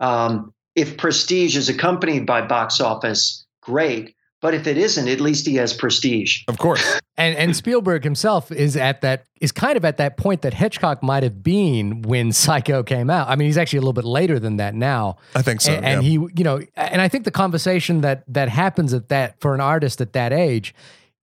[0.00, 4.14] Um, if prestige is accompanied by box office, great.
[4.40, 6.44] But if it isn't, at least he has prestige.
[6.46, 7.00] Of course.
[7.16, 11.02] And and Spielberg himself is at that is kind of at that point that Hitchcock
[11.02, 13.28] might have been when Psycho came out.
[13.28, 15.16] I mean, he's actually a little bit later than that now.
[15.34, 15.72] I think so.
[15.72, 16.08] and, and yeah.
[16.08, 19.60] he, you know, and I think the conversation that that happens at that for an
[19.60, 20.72] artist at that age,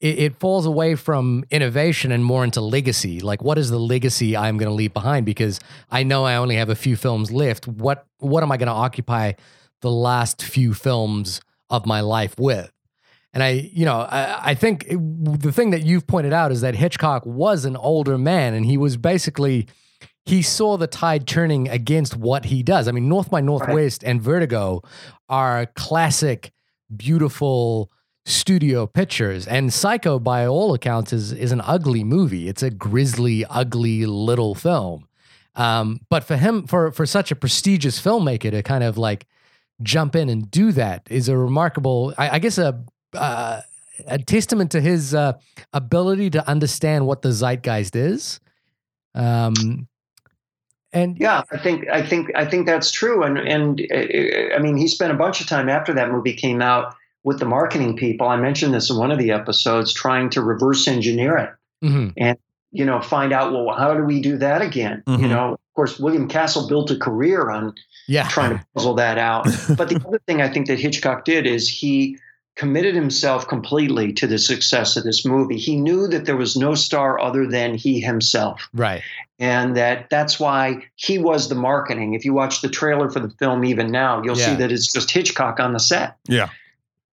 [0.05, 3.19] it, it falls away from innovation and more into legacy.
[3.19, 5.25] Like, what is the legacy I'm going to leave behind?
[5.25, 7.67] Because I know I only have a few films left.
[7.67, 9.33] What what am I going to occupy
[9.81, 12.71] the last few films of my life with?
[13.33, 14.99] And I, you know, I, I think it-
[15.41, 18.77] the thing that you've pointed out is that Hitchcock was an older man, and he
[18.77, 19.67] was basically
[20.25, 22.87] he saw the tide turning against what he does.
[22.87, 24.81] I mean, North by Northwest and Vertigo
[25.29, 26.51] are classic,
[26.95, 27.91] beautiful
[28.25, 32.47] studio pictures, and Psycho, by all accounts, is is an ugly movie.
[32.47, 35.07] It's a grisly, ugly little film.
[35.55, 39.27] Um, but for him, for for such a prestigious filmmaker to kind of like
[39.81, 43.61] jump in and do that is a remarkable, I, I guess, a uh,
[44.07, 45.33] a testament to his uh,
[45.73, 48.39] ability to understand what the zeitgeist is.
[49.13, 49.87] Um,
[50.91, 54.77] and Yeah, I think I think I think that's true, and and uh, I mean
[54.77, 56.95] he spent a bunch of time after that movie came out
[57.25, 58.27] with the marketing people.
[58.27, 61.49] I mentioned this in one of the episodes, trying to reverse engineer it.
[61.85, 62.37] Mhm.
[62.71, 65.01] You know, find out well, how do we do that again?
[65.07, 65.29] You Mhm.
[65.29, 67.73] know, of course, William Castle built a career on
[68.07, 69.45] yeah, trying to puzzle that out.
[69.77, 72.17] But the other thing I think that Hitchcock did is he
[72.57, 75.57] committed himself completely to the success of this movie.
[75.57, 79.01] He knew that there was no star other than he himself right.
[79.39, 82.13] and that that's why he was the marketing.
[82.13, 84.45] If you watch the trailer for the film even now, you'll Yeah.
[84.51, 86.15] see that it's just Hitchcock on the set.
[86.27, 86.49] Yeah.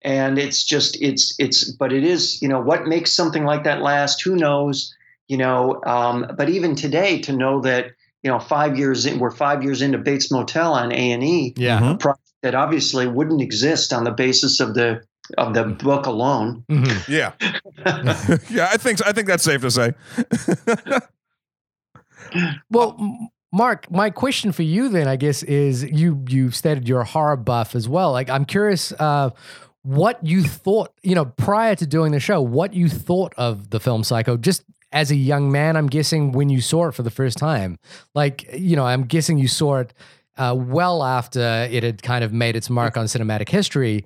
[0.03, 3.81] And it's just it's it's but it is, you know, what makes something like that
[3.81, 4.95] last, who knows,
[5.27, 7.91] you know, um, but even today to know that,
[8.23, 11.79] you know, 5 years in we're 5 years into Bates Motel on A&E Yeah.
[11.79, 12.15] Mhm.
[12.41, 15.01] that obviously wouldn't exist on the basis of the
[15.37, 16.63] of the book alone.
[16.69, 17.07] Mhm.
[17.07, 17.33] Yeah.
[18.49, 19.93] yeah, I think I think that's safe to say.
[22.69, 27.05] Well, Mark, my question for you then, I guess, is you you've stated you're a
[27.05, 28.11] horror buff as well.
[28.13, 29.31] Like, I'm curious uh,
[29.83, 33.79] what you thought, you know, prior to doing the show, what you thought of the
[33.79, 35.75] film Psycho, just as a young man.
[35.75, 37.79] I'm guessing when you saw it for the first time,
[38.13, 39.93] like, you know, I'm guessing you saw it
[40.37, 44.05] uh, well after it had kind of made its mark on cinematic history.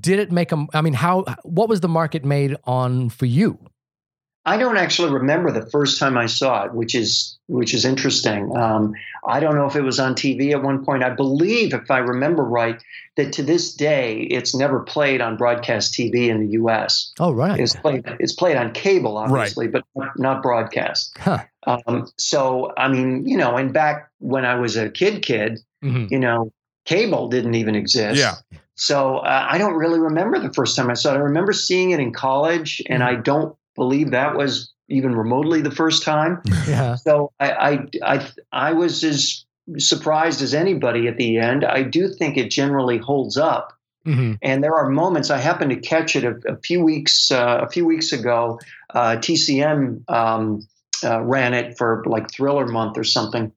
[0.00, 0.66] Did it make a?
[0.72, 1.24] I mean, how?
[1.42, 3.58] What was the mark it made on for you?
[4.46, 8.54] I don't actually remember the first time I saw it, which is which is interesting.
[8.56, 8.94] Um,
[9.26, 11.02] I don't know if it was on TV at one point.
[11.02, 12.82] I believe, if I remember right,
[13.16, 17.12] that to this day it's never played on broadcast TV in the U.S.
[17.18, 17.58] Oh, right.
[17.58, 19.82] It's played it's played on cable, obviously, but
[20.18, 21.16] not broadcast.
[21.18, 21.44] Huh.
[21.66, 26.10] Um, so I mean, you know, and back when I was a kid, kid, Mhm.
[26.10, 26.52] you know,
[26.84, 28.18] cable didn't even exist.
[28.18, 28.34] Yeah.
[28.74, 31.16] So uh, I don't really remember the first time I saw it.
[31.16, 35.70] I remember seeing it in college, and I don't believe that was even remotely the
[35.70, 36.40] first time.
[36.68, 36.94] Yeah.
[36.96, 39.44] So I, I, I, I was as
[39.78, 41.64] surprised as anybody at the end.
[41.64, 43.72] I do think it generally holds up.
[44.06, 44.38] Mhm.
[44.42, 47.68] And there are moments I happened to catch it a, a few weeks uh, a
[47.70, 48.60] few weeks ago.
[48.92, 50.66] Uh, TCM um,
[51.02, 53.50] uh, ran it for like Thriller Month or something,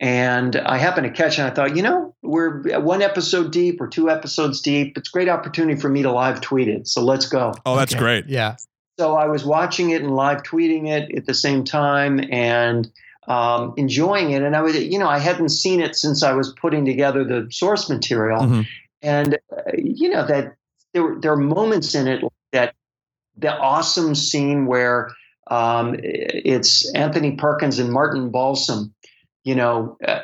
[0.00, 1.42] and I happened to catch it.
[1.42, 4.96] and I thought, you know, we're one episode deep or two episodes deep.
[4.98, 6.86] It's a great opportunity for me to live tweet it.
[6.86, 7.54] So let's go.
[7.64, 7.98] Oh, that's Okay.
[8.00, 8.26] great.
[8.28, 8.56] Yeah.
[8.98, 12.90] So I was watching it and live tweeting it at the same time and
[13.28, 14.42] um, enjoying it.
[14.42, 17.46] And I was, you know, I hadn't seen it since I was putting together the
[17.50, 18.40] source material.
[18.42, 18.66] Mhm.
[19.00, 20.54] And uh, you know that
[20.92, 22.74] there were- there are moments in it that
[23.36, 25.10] the awesome scene where
[25.48, 28.92] um, it's Anthony Perkins and Martin Balsam,
[29.44, 30.18] you know, uh,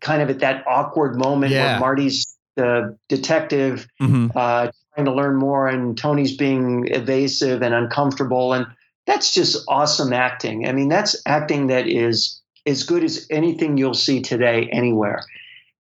[0.00, 1.72] kind of at that awkward moment Yeah.
[1.72, 4.30] where Marty's the detective Mhm.
[4.36, 4.70] uh,
[5.04, 8.66] to learn more, and Tony's being evasive and uncomfortable, and
[9.06, 10.66] that's just awesome acting.
[10.66, 15.24] I mean, that's acting that is as good as anything you'll see today anywhere.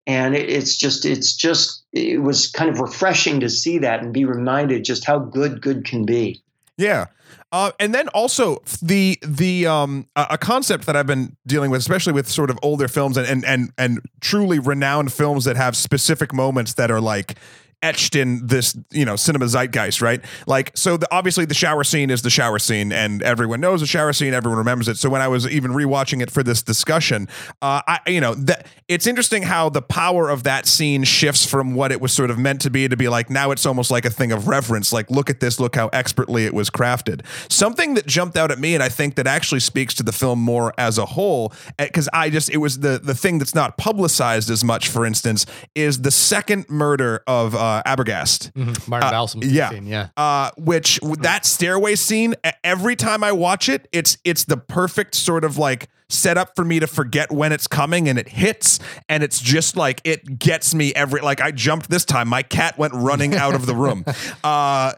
[0.07, 4.12] And it, it's just, it's just, it was kind of refreshing to see that and
[4.12, 6.43] be reminded just how good good can be.
[6.79, 7.07] Yeah.
[7.51, 12.12] Uh, and then also the the um a, concept that I've been dealing with, especially
[12.12, 16.33] with sort of older films and and and, and truly renowned films that have specific
[16.33, 17.39] moments that are like
[17.83, 20.24] etched in this you know cinema zeitgeist right?
[20.47, 23.87] Like so the, obviously the shower scene is the shower scene and everyone knows the
[23.87, 24.97] shower scene everyone remembers it.
[24.97, 27.29] So when i was even rewatching it for this discussion
[27.62, 31.74] uh i you know that it's interesting how the power of that scene shifts from
[31.74, 34.05] what it was sort of meant to be to be like now it's almost like
[34.05, 37.24] a thing of reverence like look at this look how expertly it was crafted.
[37.51, 40.41] Something that jumped out at me and i think that actually speaks to the film
[40.41, 44.51] more as a whole because i just it was the the thing that's not publicized
[44.51, 48.89] as much for instance is the second murder of uh Arbogast Mhm.
[48.89, 49.41] Martin Uh, Balsam.
[49.45, 49.71] yeah.
[49.71, 50.09] scene, yeah.
[50.16, 55.45] uh, which that stairway scene, every time I watch it, it's it's the perfect sort
[55.45, 58.79] of like setup for me to forget when it's coming, and it hits,
[59.09, 62.79] and it's just like it gets me every like I jumped this time, my cat
[62.79, 64.05] went running out of the room.
[64.45, 64.93] Uh,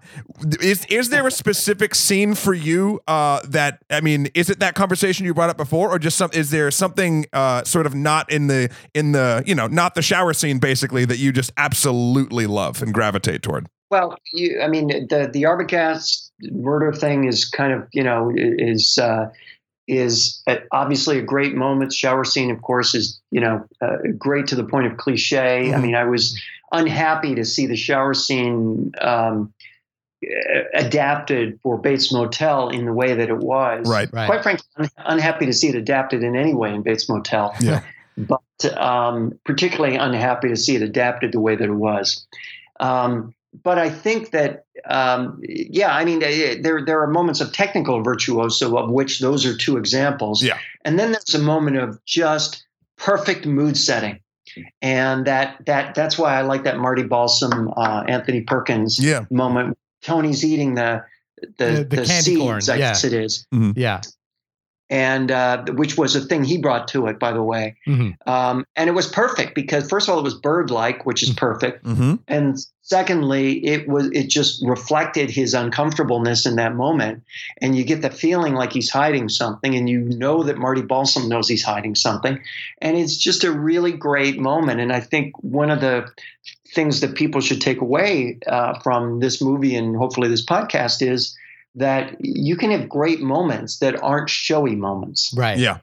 [0.61, 4.75] is is there a specific scene for you uh, that I mean, is it that
[4.75, 6.31] conversation you brought up before, or just some?
[6.33, 10.03] Is there something uh, sort of not in the in the you know not the
[10.03, 13.69] shower scene basically that you just absolutely love and gravitate toward?
[13.91, 18.99] Well, you, I mean, the the Arbogast murder thing is kind of, you know, is
[18.99, 19.27] uh,
[19.91, 21.93] is uh, obviously a great moment.
[21.93, 25.73] Shower scene, of course, is you know uh, great to the point of cliche.
[25.73, 25.83] I Mhm.
[25.83, 26.41] mean, I was
[26.73, 29.53] unhappy to see the shower scene um,
[30.25, 33.89] uh, adapted for Bates Motel in the way that it was.
[33.89, 34.09] Right.
[34.13, 34.27] Right.
[34.27, 37.55] Quite frankly, un- unhappy to see it adapted in any way in Bates Motel.
[37.61, 37.83] Yeah.
[38.17, 38.41] but
[38.77, 42.27] um, particularly unhappy to see it adapted the way that it was.
[42.79, 43.35] Um,
[43.65, 48.03] but I think that, um, yeah, I mean, eh, there there are moments of technical
[48.03, 50.43] virtuoso of which those are two examples.
[50.43, 50.59] Yeah.
[50.85, 52.65] and then there's a moment of just
[52.97, 54.21] perfect mood setting,
[54.83, 59.25] and that that that's why I like that Marty Balsam, uh, Anthony Perkins Yeah.
[59.31, 59.77] moment.
[60.03, 61.03] Tony's eating the
[61.59, 62.79] the, The- the the, candy seeds, corn, I yeah.
[62.79, 64.01] guess it is, Yeah.
[64.91, 67.77] And uh, which was a thing he brought to it, by the way.
[67.87, 68.17] Mhm.
[68.27, 71.85] Um, and it was perfect because first of all, it was bird-like, which is perfect,
[71.85, 72.15] Mm-hmm.
[72.29, 77.23] and secondly, it was it just reflected his uncomfortableness in that moment,
[77.63, 81.29] and you get the feeling like he's hiding something, and you know that Marty Balsam
[81.29, 82.39] knows he's hiding something,
[82.83, 84.81] and it's just a really great moment.
[84.81, 86.11] And I think one of the
[86.75, 91.37] things that people should take away uh, from this movie and hopefully this podcast is
[91.75, 95.33] that you can have great moments that aren't showy moments.
[95.37, 95.59] Right.
[95.59, 95.79] Yeah.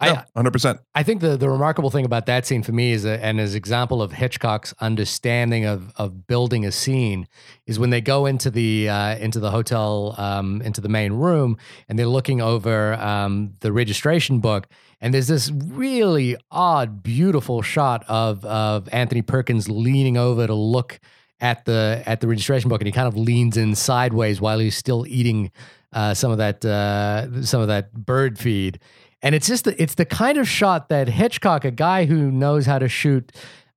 [0.00, 0.78] I, Hundred percent.
[0.94, 3.56] I think the the remarkable thing about that scene for me is a, and as
[3.56, 7.26] example of Hitchcock's understanding of of building a scene
[7.66, 11.56] is when they go into the uh, into the hotel um, into the main room
[11.88, 14.68] and they're looking over um, the registration book
[15.00, 21.00] and there's this really odd beautiful shot of of Anthony Perkins leaning over to look
[21.40, 24.76] at the at the registration book and he kind of leans in sideways while he's
[24.76, 25.50] still eating
[25.92, 28.78] uh, some of that uh, some of that bird feed
[29.22, 32.66] and it's just the, it's the kind of shot that Hitchcock, a guy who knows
[32.66, 33.32] how to shoot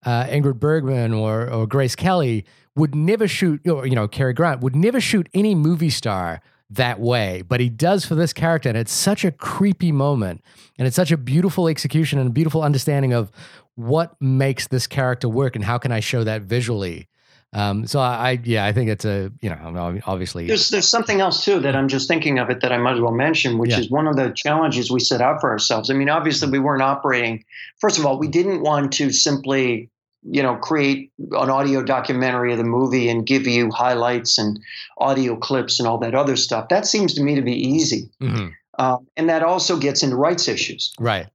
[0.05, 2.45] uh, Ingrid Bergman or or Grace Kelly,
[2.75, 6.99] would never shoot, or you know, Cary Grant would never shoot any movie star that
[6.99, 10.41] way, but he does for this character, and it's such a creepy moment,
[10.77, 13.29] and it's such a beautiful execution and a beautiful understanding of
[13.75, 17.07] what makes this character work and how can I show that visually.
[17.53, 21.19] Um, so I, I, yeah, I think it's a, you know, obviously, There's there's something
[21.19, 23.71] else too that I'm just thinking of it that I might as well mention, which
[23.71, 23.79] Yeah.
[23.79, 25.89] is one of the challenges we set out for ourselves.
[25.89, 27.43] I mean, obviously we weren't operating.
[27.79, 29.89] First of all, we didn't want to simply,
[30.23, 34.57] you know, create an audio documentary of the movie and give you highlights and
[34.99, 36.69] audio clips and all that other stuff.
[36.69, 38.53] That seems to me to be easy, Mhm.
[38.79, 40.93] um, and that also gets into rights issues.
[40.99, 41.27] right,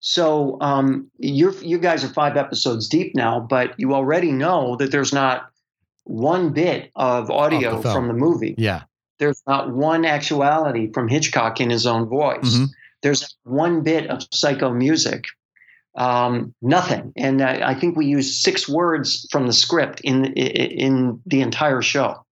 [0.00, 4.90] So um, you're you guys are five episodes deep now, but you already know that
[4.90, 5.48] there's not
[6.04, 7.94] one bit of audio film.
[7.94, 8.82] from the movie yeah,
[9.18, 12.56] there's not one actuality from Hitchcock in his own voice.
[12.56, 12.68] Mhm.
[13.02, 15.24] There's one bit of psycho music,
[15.96, 17.12] um, nothing.
[17.16, 21.82] And I, I think we used six words from the script in in the entire
[21.82, 22.24] show.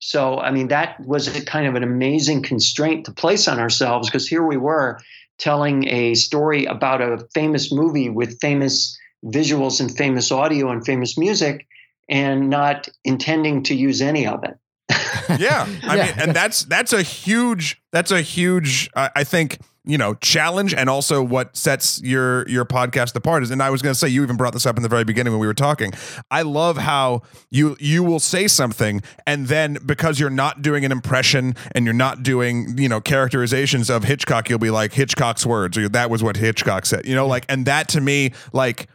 [0.00, 4.08] So I mean that was a kind of an amazing constraint to place on ourselves
[4.08, 4.98] because here we were
[5.40, 11.18] telling a story about a famous movie with famous visuals and famous audio and famous
[11.18, 11.66] music
[12.08, 14.56] and not intending to use any of it.
[15.40, 16.04] yeah i Yeah.
[16.06, 19.58] mean and that's that's a huge that's a huge uh, i think
[19.90, 23.82] you know challenge and also what sets your your podcast apart is and i was
[23.82, 25.54] going to say you even brought this up in the very beginning when we were
[25.54, 25.92] talking.
[26.30, 30.92] I love how you you will say something and then because you're not doing an
[30.92, 35.76] impression and you're not doing you know characterizations of hitchcock you'll be like hitchcock's words
[35.76, 38.88] or that was what hitchcock said you know like and that to me like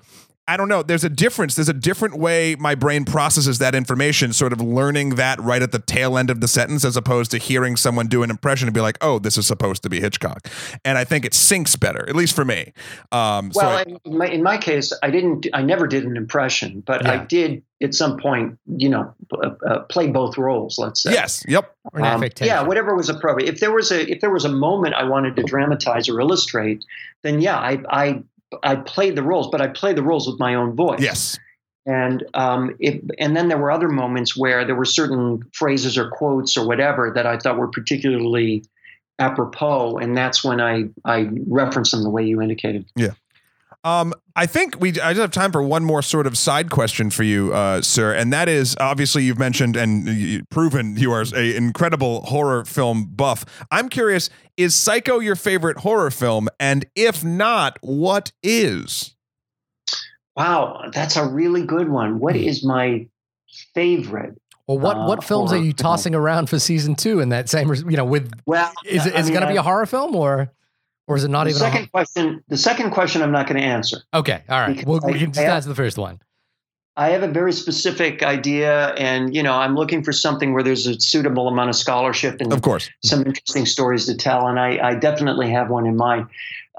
[0.47, 0.83] I don't know.
[0.83, 1.55] There's a difference.
[1.55, 5.71] There's a different way my brain processes that information, sort of learning that right at
[5.71, 8.75] the tail end of the sentence, as opposed to hearing someone do an impression and
[8.75, 10.47] be like, "Oh, this is supposed to be Hitchcock,"
[10.85, 12.73] and I think it syncs better, at least for me.
[13.11, 15.47] Um, so Well, I- in, my, in my case, I didn't.
[15.53, 18.59] I never did an impression, but I did at some point.
[18.67, 20.77] You know, uh, uh, play both roles.
[20.77, 21.11] Let's say.
[21.13, 23.49] yes, yep, Um, yeah, whatever was appropriate.
[23.49, 26.85] If there was a if there was a moment I wanted to dramatize or illustrate,
[27.23, 28.23] then yeah, I I
[28.63, 31.01] I played the roles, but I played the roles with my own voice.
[31.01, 31.37] yes,
[31.85, 36.09] And um, it, and then there were other moments where there were certain phrases or
[36.09, 38.63] quotes or whatever that I thought were particularly
[39.19, 42.85] apropos, and that's when I I referenced them the way you indicated.
[43.85, 44.89] Um, I think we.
[44.99, 48.13] I just have time for one more sort of side question for you, uh, sir,
[48.13, 53.05] and that is obviously you've mentioned and you- proven you are a incredible horror film
[53.05, 53.45] buff.
[53.69, 56.49] I'm curious: is Psycho your favorite horror film?
[56.59, 59.13] And if not, what is?
[60.35, 62.19] Wow, that's a really good one.
[62.19, 63.07] What is my
[63.75, 64.33] favorite?
[64.67, 65.91] Well, what uh, what films are horror you film.
[65.91, 69.19] tossing around for season two in that same, you know, with Well, is it I
[69.19, 70.51] is it going to be a horror film or
[71.07, 71.59] or is it not the even?
[71.59, 72.43] second a hor- question?
[72.47, 73.97] The second question I'm not going to answer.
[74.13, 74.69] okay, all right.
[74.75, 76.19] because Well, we can just I have- answer the first one.
[76.97, 80.87] I have a very specific idea, and you know, I'm looking for something where there's
[80.87, 82.89] a suitable amount of scholarship and Of course.
[83.03, 86.27] some interesting stories to tell, and I, I definitely have one in mind.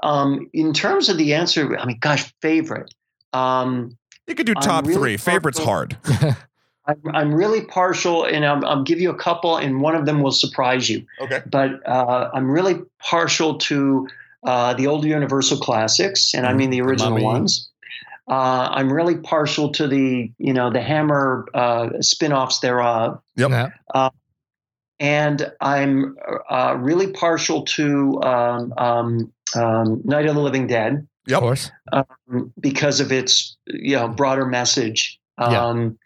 [0.01, 2.91] Um, in terms of the answer, I mean, gosh, favorite.
[3.33, 5.17] Um, You could do top really three.
[5.17, 5.97] Favorite's hard.
[6.87, 10.21] I'm, I'm really partial, and I'll, I'll give you a couple, and one of them
[10.21, 11.05] will surprise you.
[11.21, 11.41] Okay.
[11.45, 14.07] But uh, I'm really partial to
[14.43, 17.23] uh, the old Universal classics, and I mean the original Mummy.
[17.23, 17.69] ones.
[18.29, 23.49] Uh, I'm really partial to the you know the Hammer uh, spin-offs thereof, Yep.
[23.51, 24.09] Yeah.
[24.99, 26.15] and I'm
[26.49, 31.27] uh, really partial to um, um, um, Night of the Living Dead Yep.
[31.27, 31.39] Of Yep.
[31.41, 31.71] course.
[32.59, 35.65] because of its you know broader message Yeah.
[35.65, 35.97] um,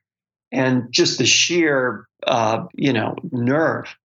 [0.52, 3.96] and just the sheer uh, you know nerve.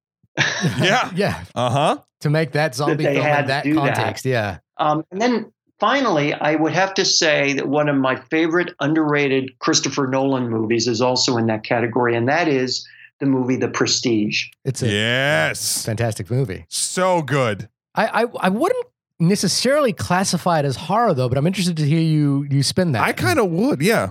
[0.80, 1.11] Yeah.
[1.14, 1.44] yeah.
[1.55, 1.99] Uh huh.
[2.20, 3.94] To make that zombie they film had in that do that.
[3.94, 4.24] context.
[4.24, 4.59] Yeah.
[4.78, 9.59] Um, and then finally, I would have to say that one of my favorite underrated
[9.59, 12.86] Christopher Nolan movies is also in that category, and that is
[13.20, 14.44] the movie The Prestige.
[14.64, 15.84] It's a Yes.
[15.84, 16.64] fantastic movie.
[16.68, 17.68] So good.
[17.94, 18.84] I, I I wouldn't
[19.18, 23.03] necessarily classify it as horror though, but I'm interested to hear you you spin that.
[23.03, 23.80] I kind of would.
[23.80, 24.11] Yeah.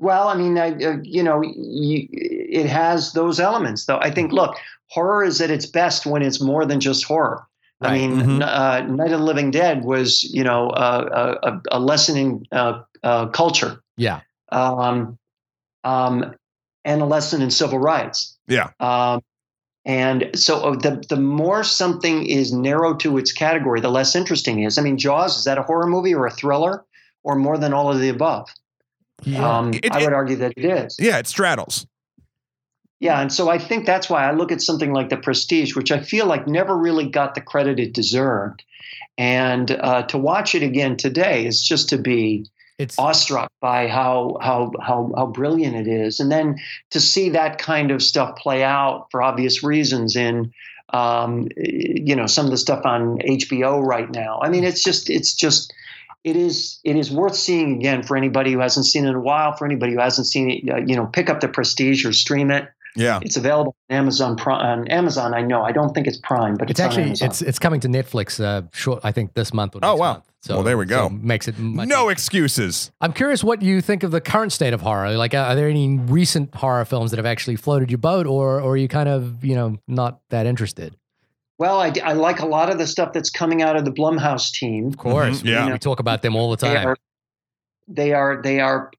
[0.00, 3.98] Well, I mean, I, uh, you know, you, it has those elements, though.
[4.00, 4.56] I think, look,
[4.88, 7.46] horror is at its best when it's more than just horror.
[7.82, 8.00] I Right.
[8.00, 8.42] mean, Mhm.
[8.42, 12.42] uh, Night of the Living Dead was, you know, uh, a, a, a lesson in
[12.50, 13.80] uh, uh, culture.
[13.96, 14.20] yeah.
[14.52, 15.16] um,
[15.84, 16.34] um,
[16.84, 18.36] and a lesson in civil rights.
[18.48, 18.70] Yeah.
[18.80, 19.22] Um,
[19.84, 24.62] and so uh, the the more something is narrow to its category, the less interesting
[24.62, 24.76] it is.
[24.78, 26.84] I mean, Jaws is that a horror movie or a thriller,
[27.22, 28.48] or more than all of the above?
[29.24, 29.58] Yeah.
[29.58, 30.96] Um, It- I would argue that it is.
[30.98, 31.18] Yeah.
[31.18, 31.86] It straddles.
[33.00, 35.90] Yeah, and so I think that's why I look at something like The Prestige, which
[35.90, 38.62] I feel like never really got the credit it deserved.
[39.16, 42.46] And uh, to watch it again today is just to be
[42.78, 46.58] it's awestruck by how how how how brilliant it is, and then
[46.90, 50.52] to see that kind of stuff play out for obvious reasons in
[50.92, 54.40] um, you know some of the stuff on HBO right now.
[54.42, 55.72] I mean, it's just it's just
[56.24, 59.20] it is it is worth seeing again for anybody who hasn't seen it in a
[59.20, 59.56] while.
[59.56, 62.50] For anybody who hasn't seen it, uh, you know, pick up the Prestige or stream
[62.50, 62.68] it.
[62.96, 63.20] Yeah.
[63.22, 64.80] It's available on Amazon Prime.
[64.80, 65.62] On Amazon, I know.
[65.62, 67.28] I don't think it's Prime, but it's it's, on actually Amazon.
[67.28, 70.12] it's it's coming to Netflix uh short I think this month or Oh, wow.
[70.14, 70.24] month.
[70.42, 71.08] So Well, there we go.
[71.08, 72.90] so makes it much No excuses.
[73.00, 75.16] I'm curious what you think of the current state of horror.
[75.16, 78.72] Like, are there any recent horror films that have actually floated your boat, or, or
[78.72, 80.96] are you kind of, you know, not that interested?
[81.60, 84.50] Well, I, I like a lot of the stuff that's coming out of the Blumhouse
[84.50, 84.88] team.
[84.88, 85.66] Of course, Mhm, yeah.
[85.66, 86.86] we, we talk about them all the they time.
[86.88, 86.96] are
[87.86, 88.90] they are they are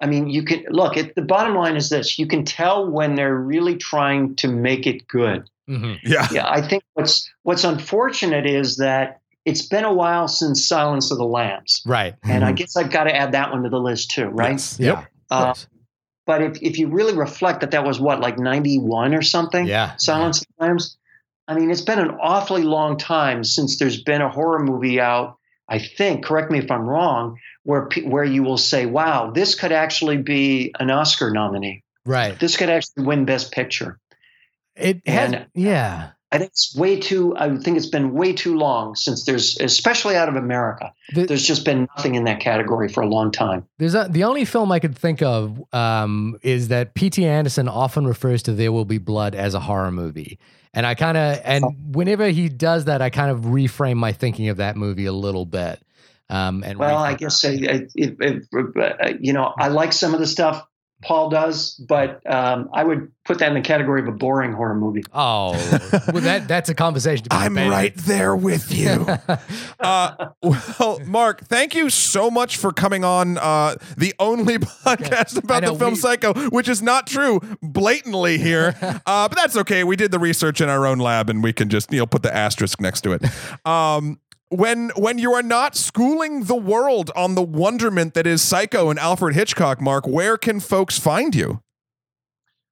[0.00, 3.14] i mean you can look it, the bottom line is this you can tell when
[3.14, 5.98] they're really trying to make it good Mhm.
[6.02, 6.26] Yeah.
[6.32, 11.18] yeah i think what's what's unfortunate is that it's been a while since silence of
[11.18, 12.14] the lambs Right.
[12.24, 12.56] and i Mhm.
[12.56, 14.76] guess i've got to add that one to the list too right Yes.
[14.80, 14.86] Yeah.
[14.86, 15.04] Yep.
[15.30, 15.54] uh,
[16.26, 19.96] but if, if you really reflect that that was what like 91 or something yeah.
[19.96, 20.97] Silence of the Lambs.
[21.48, 25.38] I mean, it's been an awfully long time since there's been a horror movie out.
[25.70, 29.72] I think, correct me if I'm wrong, where where you will say, "Wow, this could
[29.72, 31.82] actually be an Oscar nominee.
[32.06, 32.38] Right.
[32.38, 33.98] This could actually win Best Picture."
[34.76, 35.32] It has.
[35.32, 36.10] And- yeah.
[36.30, 37.34] I think it's way too.
[37.38, 41.46] I think it's been way too long since there's, especially out of America, The- there's
[41.46, 43.64] just been nothing in that category for a long time.
[43.78, 47.24] There's a, the only film I could think of um, is that P.T.
[47.24, 50.38] Anderson often refers to There Will Be Blood as a horror movie.
[50.74, 51.64] And I kind of, and
[51.94, 55.46] whenever he does that, I kind of reframe my thinking of that movie a little
[55.46, 55.80] bit.
[56.30, 60.12] Um, and Well, I guess I, I, it, it, uh, you know I like some
[60.12, 60.66] of the stuff
[61.02, 64.74] Paul does, but um, I would put that in the category of a boring horror
[64.74, 65.04] movie.
[65.12, 65.52] Oh,
[66.12, 67.24] well, that that's a conversation.
[67.24, 67.70] To be I'm debated.
[67.70, 69.06] right there with you.
[69.80, 75.62] Uh, well, Mark, thank you so much for coming on uh, the only podcast about
[75.62, 78.74] know, the film we- Psycho, which is not true blatantly here.
[79.06, 79.84] Uh, but that's okay.
[79.84, 82.22] We did the research in our own lab, and we can just you know put
[82.22, 83.22] the asterisk next to it.
[83.66, 84.18] Um,
[84.50, 88.98] when when you are not schooling the world on the wonderment that is Psycho and
[88.98, 91.62] Alfred Hitchcock, Mark, where can folks find you?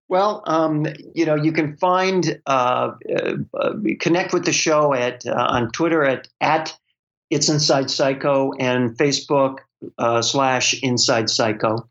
[0.08, 5.26] Well, um, you know, you can find uh, uh, uh, connect with the show at
[5.26, 6.76] uh, on Twitter at at
[7.28, 9.58] it's Inside Psycho and Facebook
[9.98, 11.88] uh, slash Inside Psycho.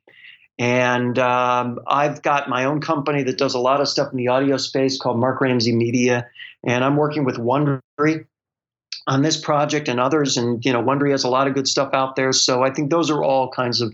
[0.57, 4.29] And um, I've got my own company that does a lot of stuff in the
[4.29, 6.29] audio space called Mark Ramsey Media,
[6.65, 8.25] and I'm working with Wondery
[9.07, 10.37] on this project and others.
[10.37, 12.33] And you know, Wondery has a lot of good stuff out there.
[12.33, 13.93] So I think those are all kinds of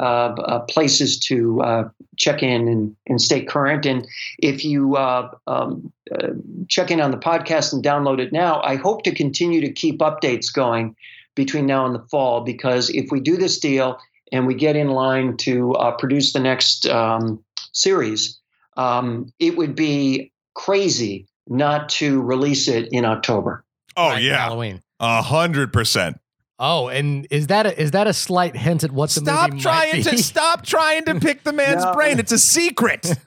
[0.00, 3.86] uh, uh, places to uh, check in and, and stay current.
[3.86, 4.06] And
[4.40, 6.30] if you uh, um, uh,
[6.68, 10.00] check in on the podcast and download it now, I hope to continue to keep
[10.00, 10.96] updates going
[11.36, 13.98] between now and the fall because if we do this deal
[14.32, 17.42] and we get in line to uh, produce the next um,
[17.72, 18.38] series,
[18.76, 23.63] um, it would be crazy not to release it in October.
[23.96, 24.82] Oh Right, yeah, Halloween.
[25.00, 26.18] a hundred percent.
[26.56, 29.62] Oh, and is that a, is that a slight hint at what the Stop movie
[29.62, 30.16] trying might be?
[30.16, 31.92] to stop trying to pick the man's No.
[31.92, 32.20] brain.
[32.20, 33.12] It's a secret.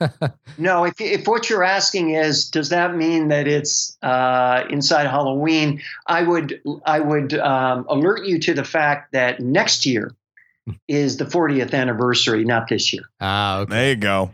[0.60, 5.80] No, if, if what you're asking is, does that mean that it's uh, inside Halloween?
[6.08, 10.10] I would I would um, alert you to the fact that next year
[10.88, 13.02] is the 40th anniversary, not this year.
[13.20, 13.70] Ah, okay.
[13.70, 14.30] there you go.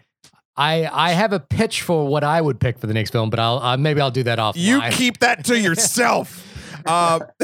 [0.56, 3.40] I I have a pitch for what I would pick for the next film, but
[3.40, 4.56] I'll uh, maybe I'll do that off.
[4.56, 6.46] You keep that to yourself.
[6.86, 7.20] Uh,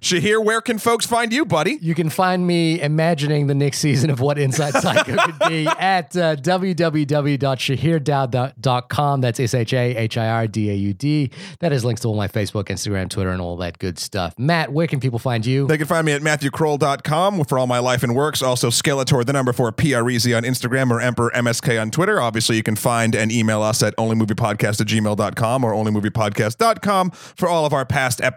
[0.00, 1.78] Shahir, where can folks find you, buddy?
[1.80, 6.16] You can find me imagining the next season of what Inside Psycho could be at
[6.16, 9.20] uh, www.shahirdaud.com.
[9.20, 11.30] That's S H A H I R D A U D.
[11.60, 14.36] That has links to all my Facebook, Instagram, Twitter, and all that good stuff.
[14.38, 15.66] Matt, where can people find you?
[15.66, 18.42] They can find me at MatthewKroll.com for all my life and works.
[18.42, 22.20] Also, Skeletor, the number four PREZ on Instagram or Emperor MSK on Twitter.
[22.20, 27.64] Obviously, you can find and email us at onlymoviepodcast at gmail.com or onlymoviepodcast.com for all
[27.64, 28.31] of our past episodes.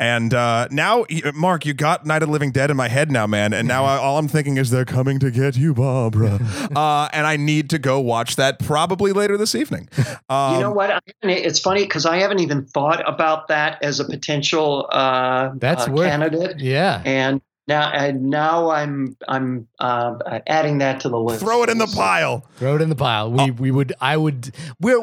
[0.00, 1.04] And uh, now,
[1.34, 3.52] Mark, you got Night of the Living Dead in my head now, man.
[3.52, 6.38] And now I, all I'm thinking is they're coming to get you, Barbara.
[6.76, 9.88] uh, and I need to go watch that probably later this evening.
[10.28, 11.02] Um, you know what?
[11.22, 15.92] It's funny because I haven't even thought about that as a potential uh, That's uh,
[15.92, 17.02] worth- candidate, Yeah.
[17.04, 21.40] and now and now I'm I'm uh, adding that to the list.
[21.40, 22.44] throw it in the pile.
[22.56, 23.30] Throw it in the pile.
[23.30, 24.50] We we would I would
[24.80, 24.98] we're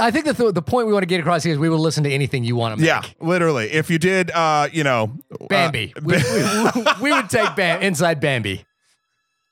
[0.00, 2.04] I think the the point we want to get across here is we will listen
[2.04, 2.86] to anything you want to make.
[2.86, 3.72] Yeah, literally.
[3.72, 5.94] If you did, uh, you know, uh, Bambi.
[6.02, 8.64] we, we, we would take Bam, inside Bambi.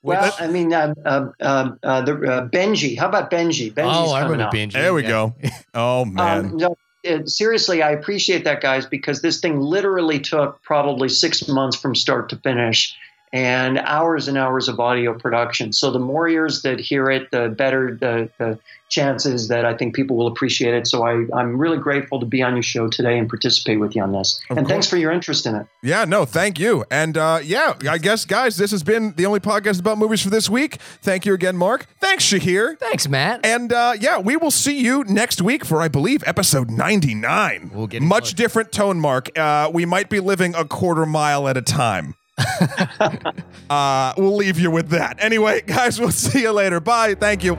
[0.05, 2.99] Well, I mean, uh, uh, uh, uh, the uh, Benji.
[2.99, 3.73] How about Benji?
[3.73, 4.53] Benji's oh, I coming remember up.
[4.55, 4.73] Benji.
[4.73, 5.09] There we Yeah.
[5.09, 5.35] go.
[5.75, 6.47] Oh man.
[6.47, 6.77] Um, no,
[7.09, 11.95] uh, seriously, I appreciate that, guys, because this thing literally took probably six months from
[11.95, 12.97] start to finish
[13.33, 15.73] and hours and hours of audio production.
[15.73, 18.59] So the more ears that hear it, the better the, the
[18.91, 20.87] chances that I think people will appreciate it.
[20.87, 24.03] So I, I'm really grateful to be on your show today and participate with you
[24.03, 24.39] on this.
[24.51, 24.73] Of and course.
[24.75, 25.67] thanks for your interest in it.
[25.83, 26.85] Yeah, no, thank you.
[26.91, 30.29] And uh, yeah, I guess, guys, this has been the only podcast about movies for
[30.29, 30.77] this week.
[31.01, 31.87] Thank you again, Mark.
[32.01, 32.79] Thanks, Shahir.
[32.79, 33.41] Thanks, Matt.
[33.45, 37.71] And uh, yeah, we will see you next week for, I believe, episode 99.
[37.73, 38.33] We'll get Much close.
[38.35, 39.37] different tone, Mark.
[39.39, 42.15] Uh, we might be living a quarter mile at a time.
[43.71, 45.17] uh, we'll leave you with that.
[45.19, 46.81] Anyway, guys, we'll see you later.
[46.81, 47.15] Bye.
[47.15, 47.57] Thank you.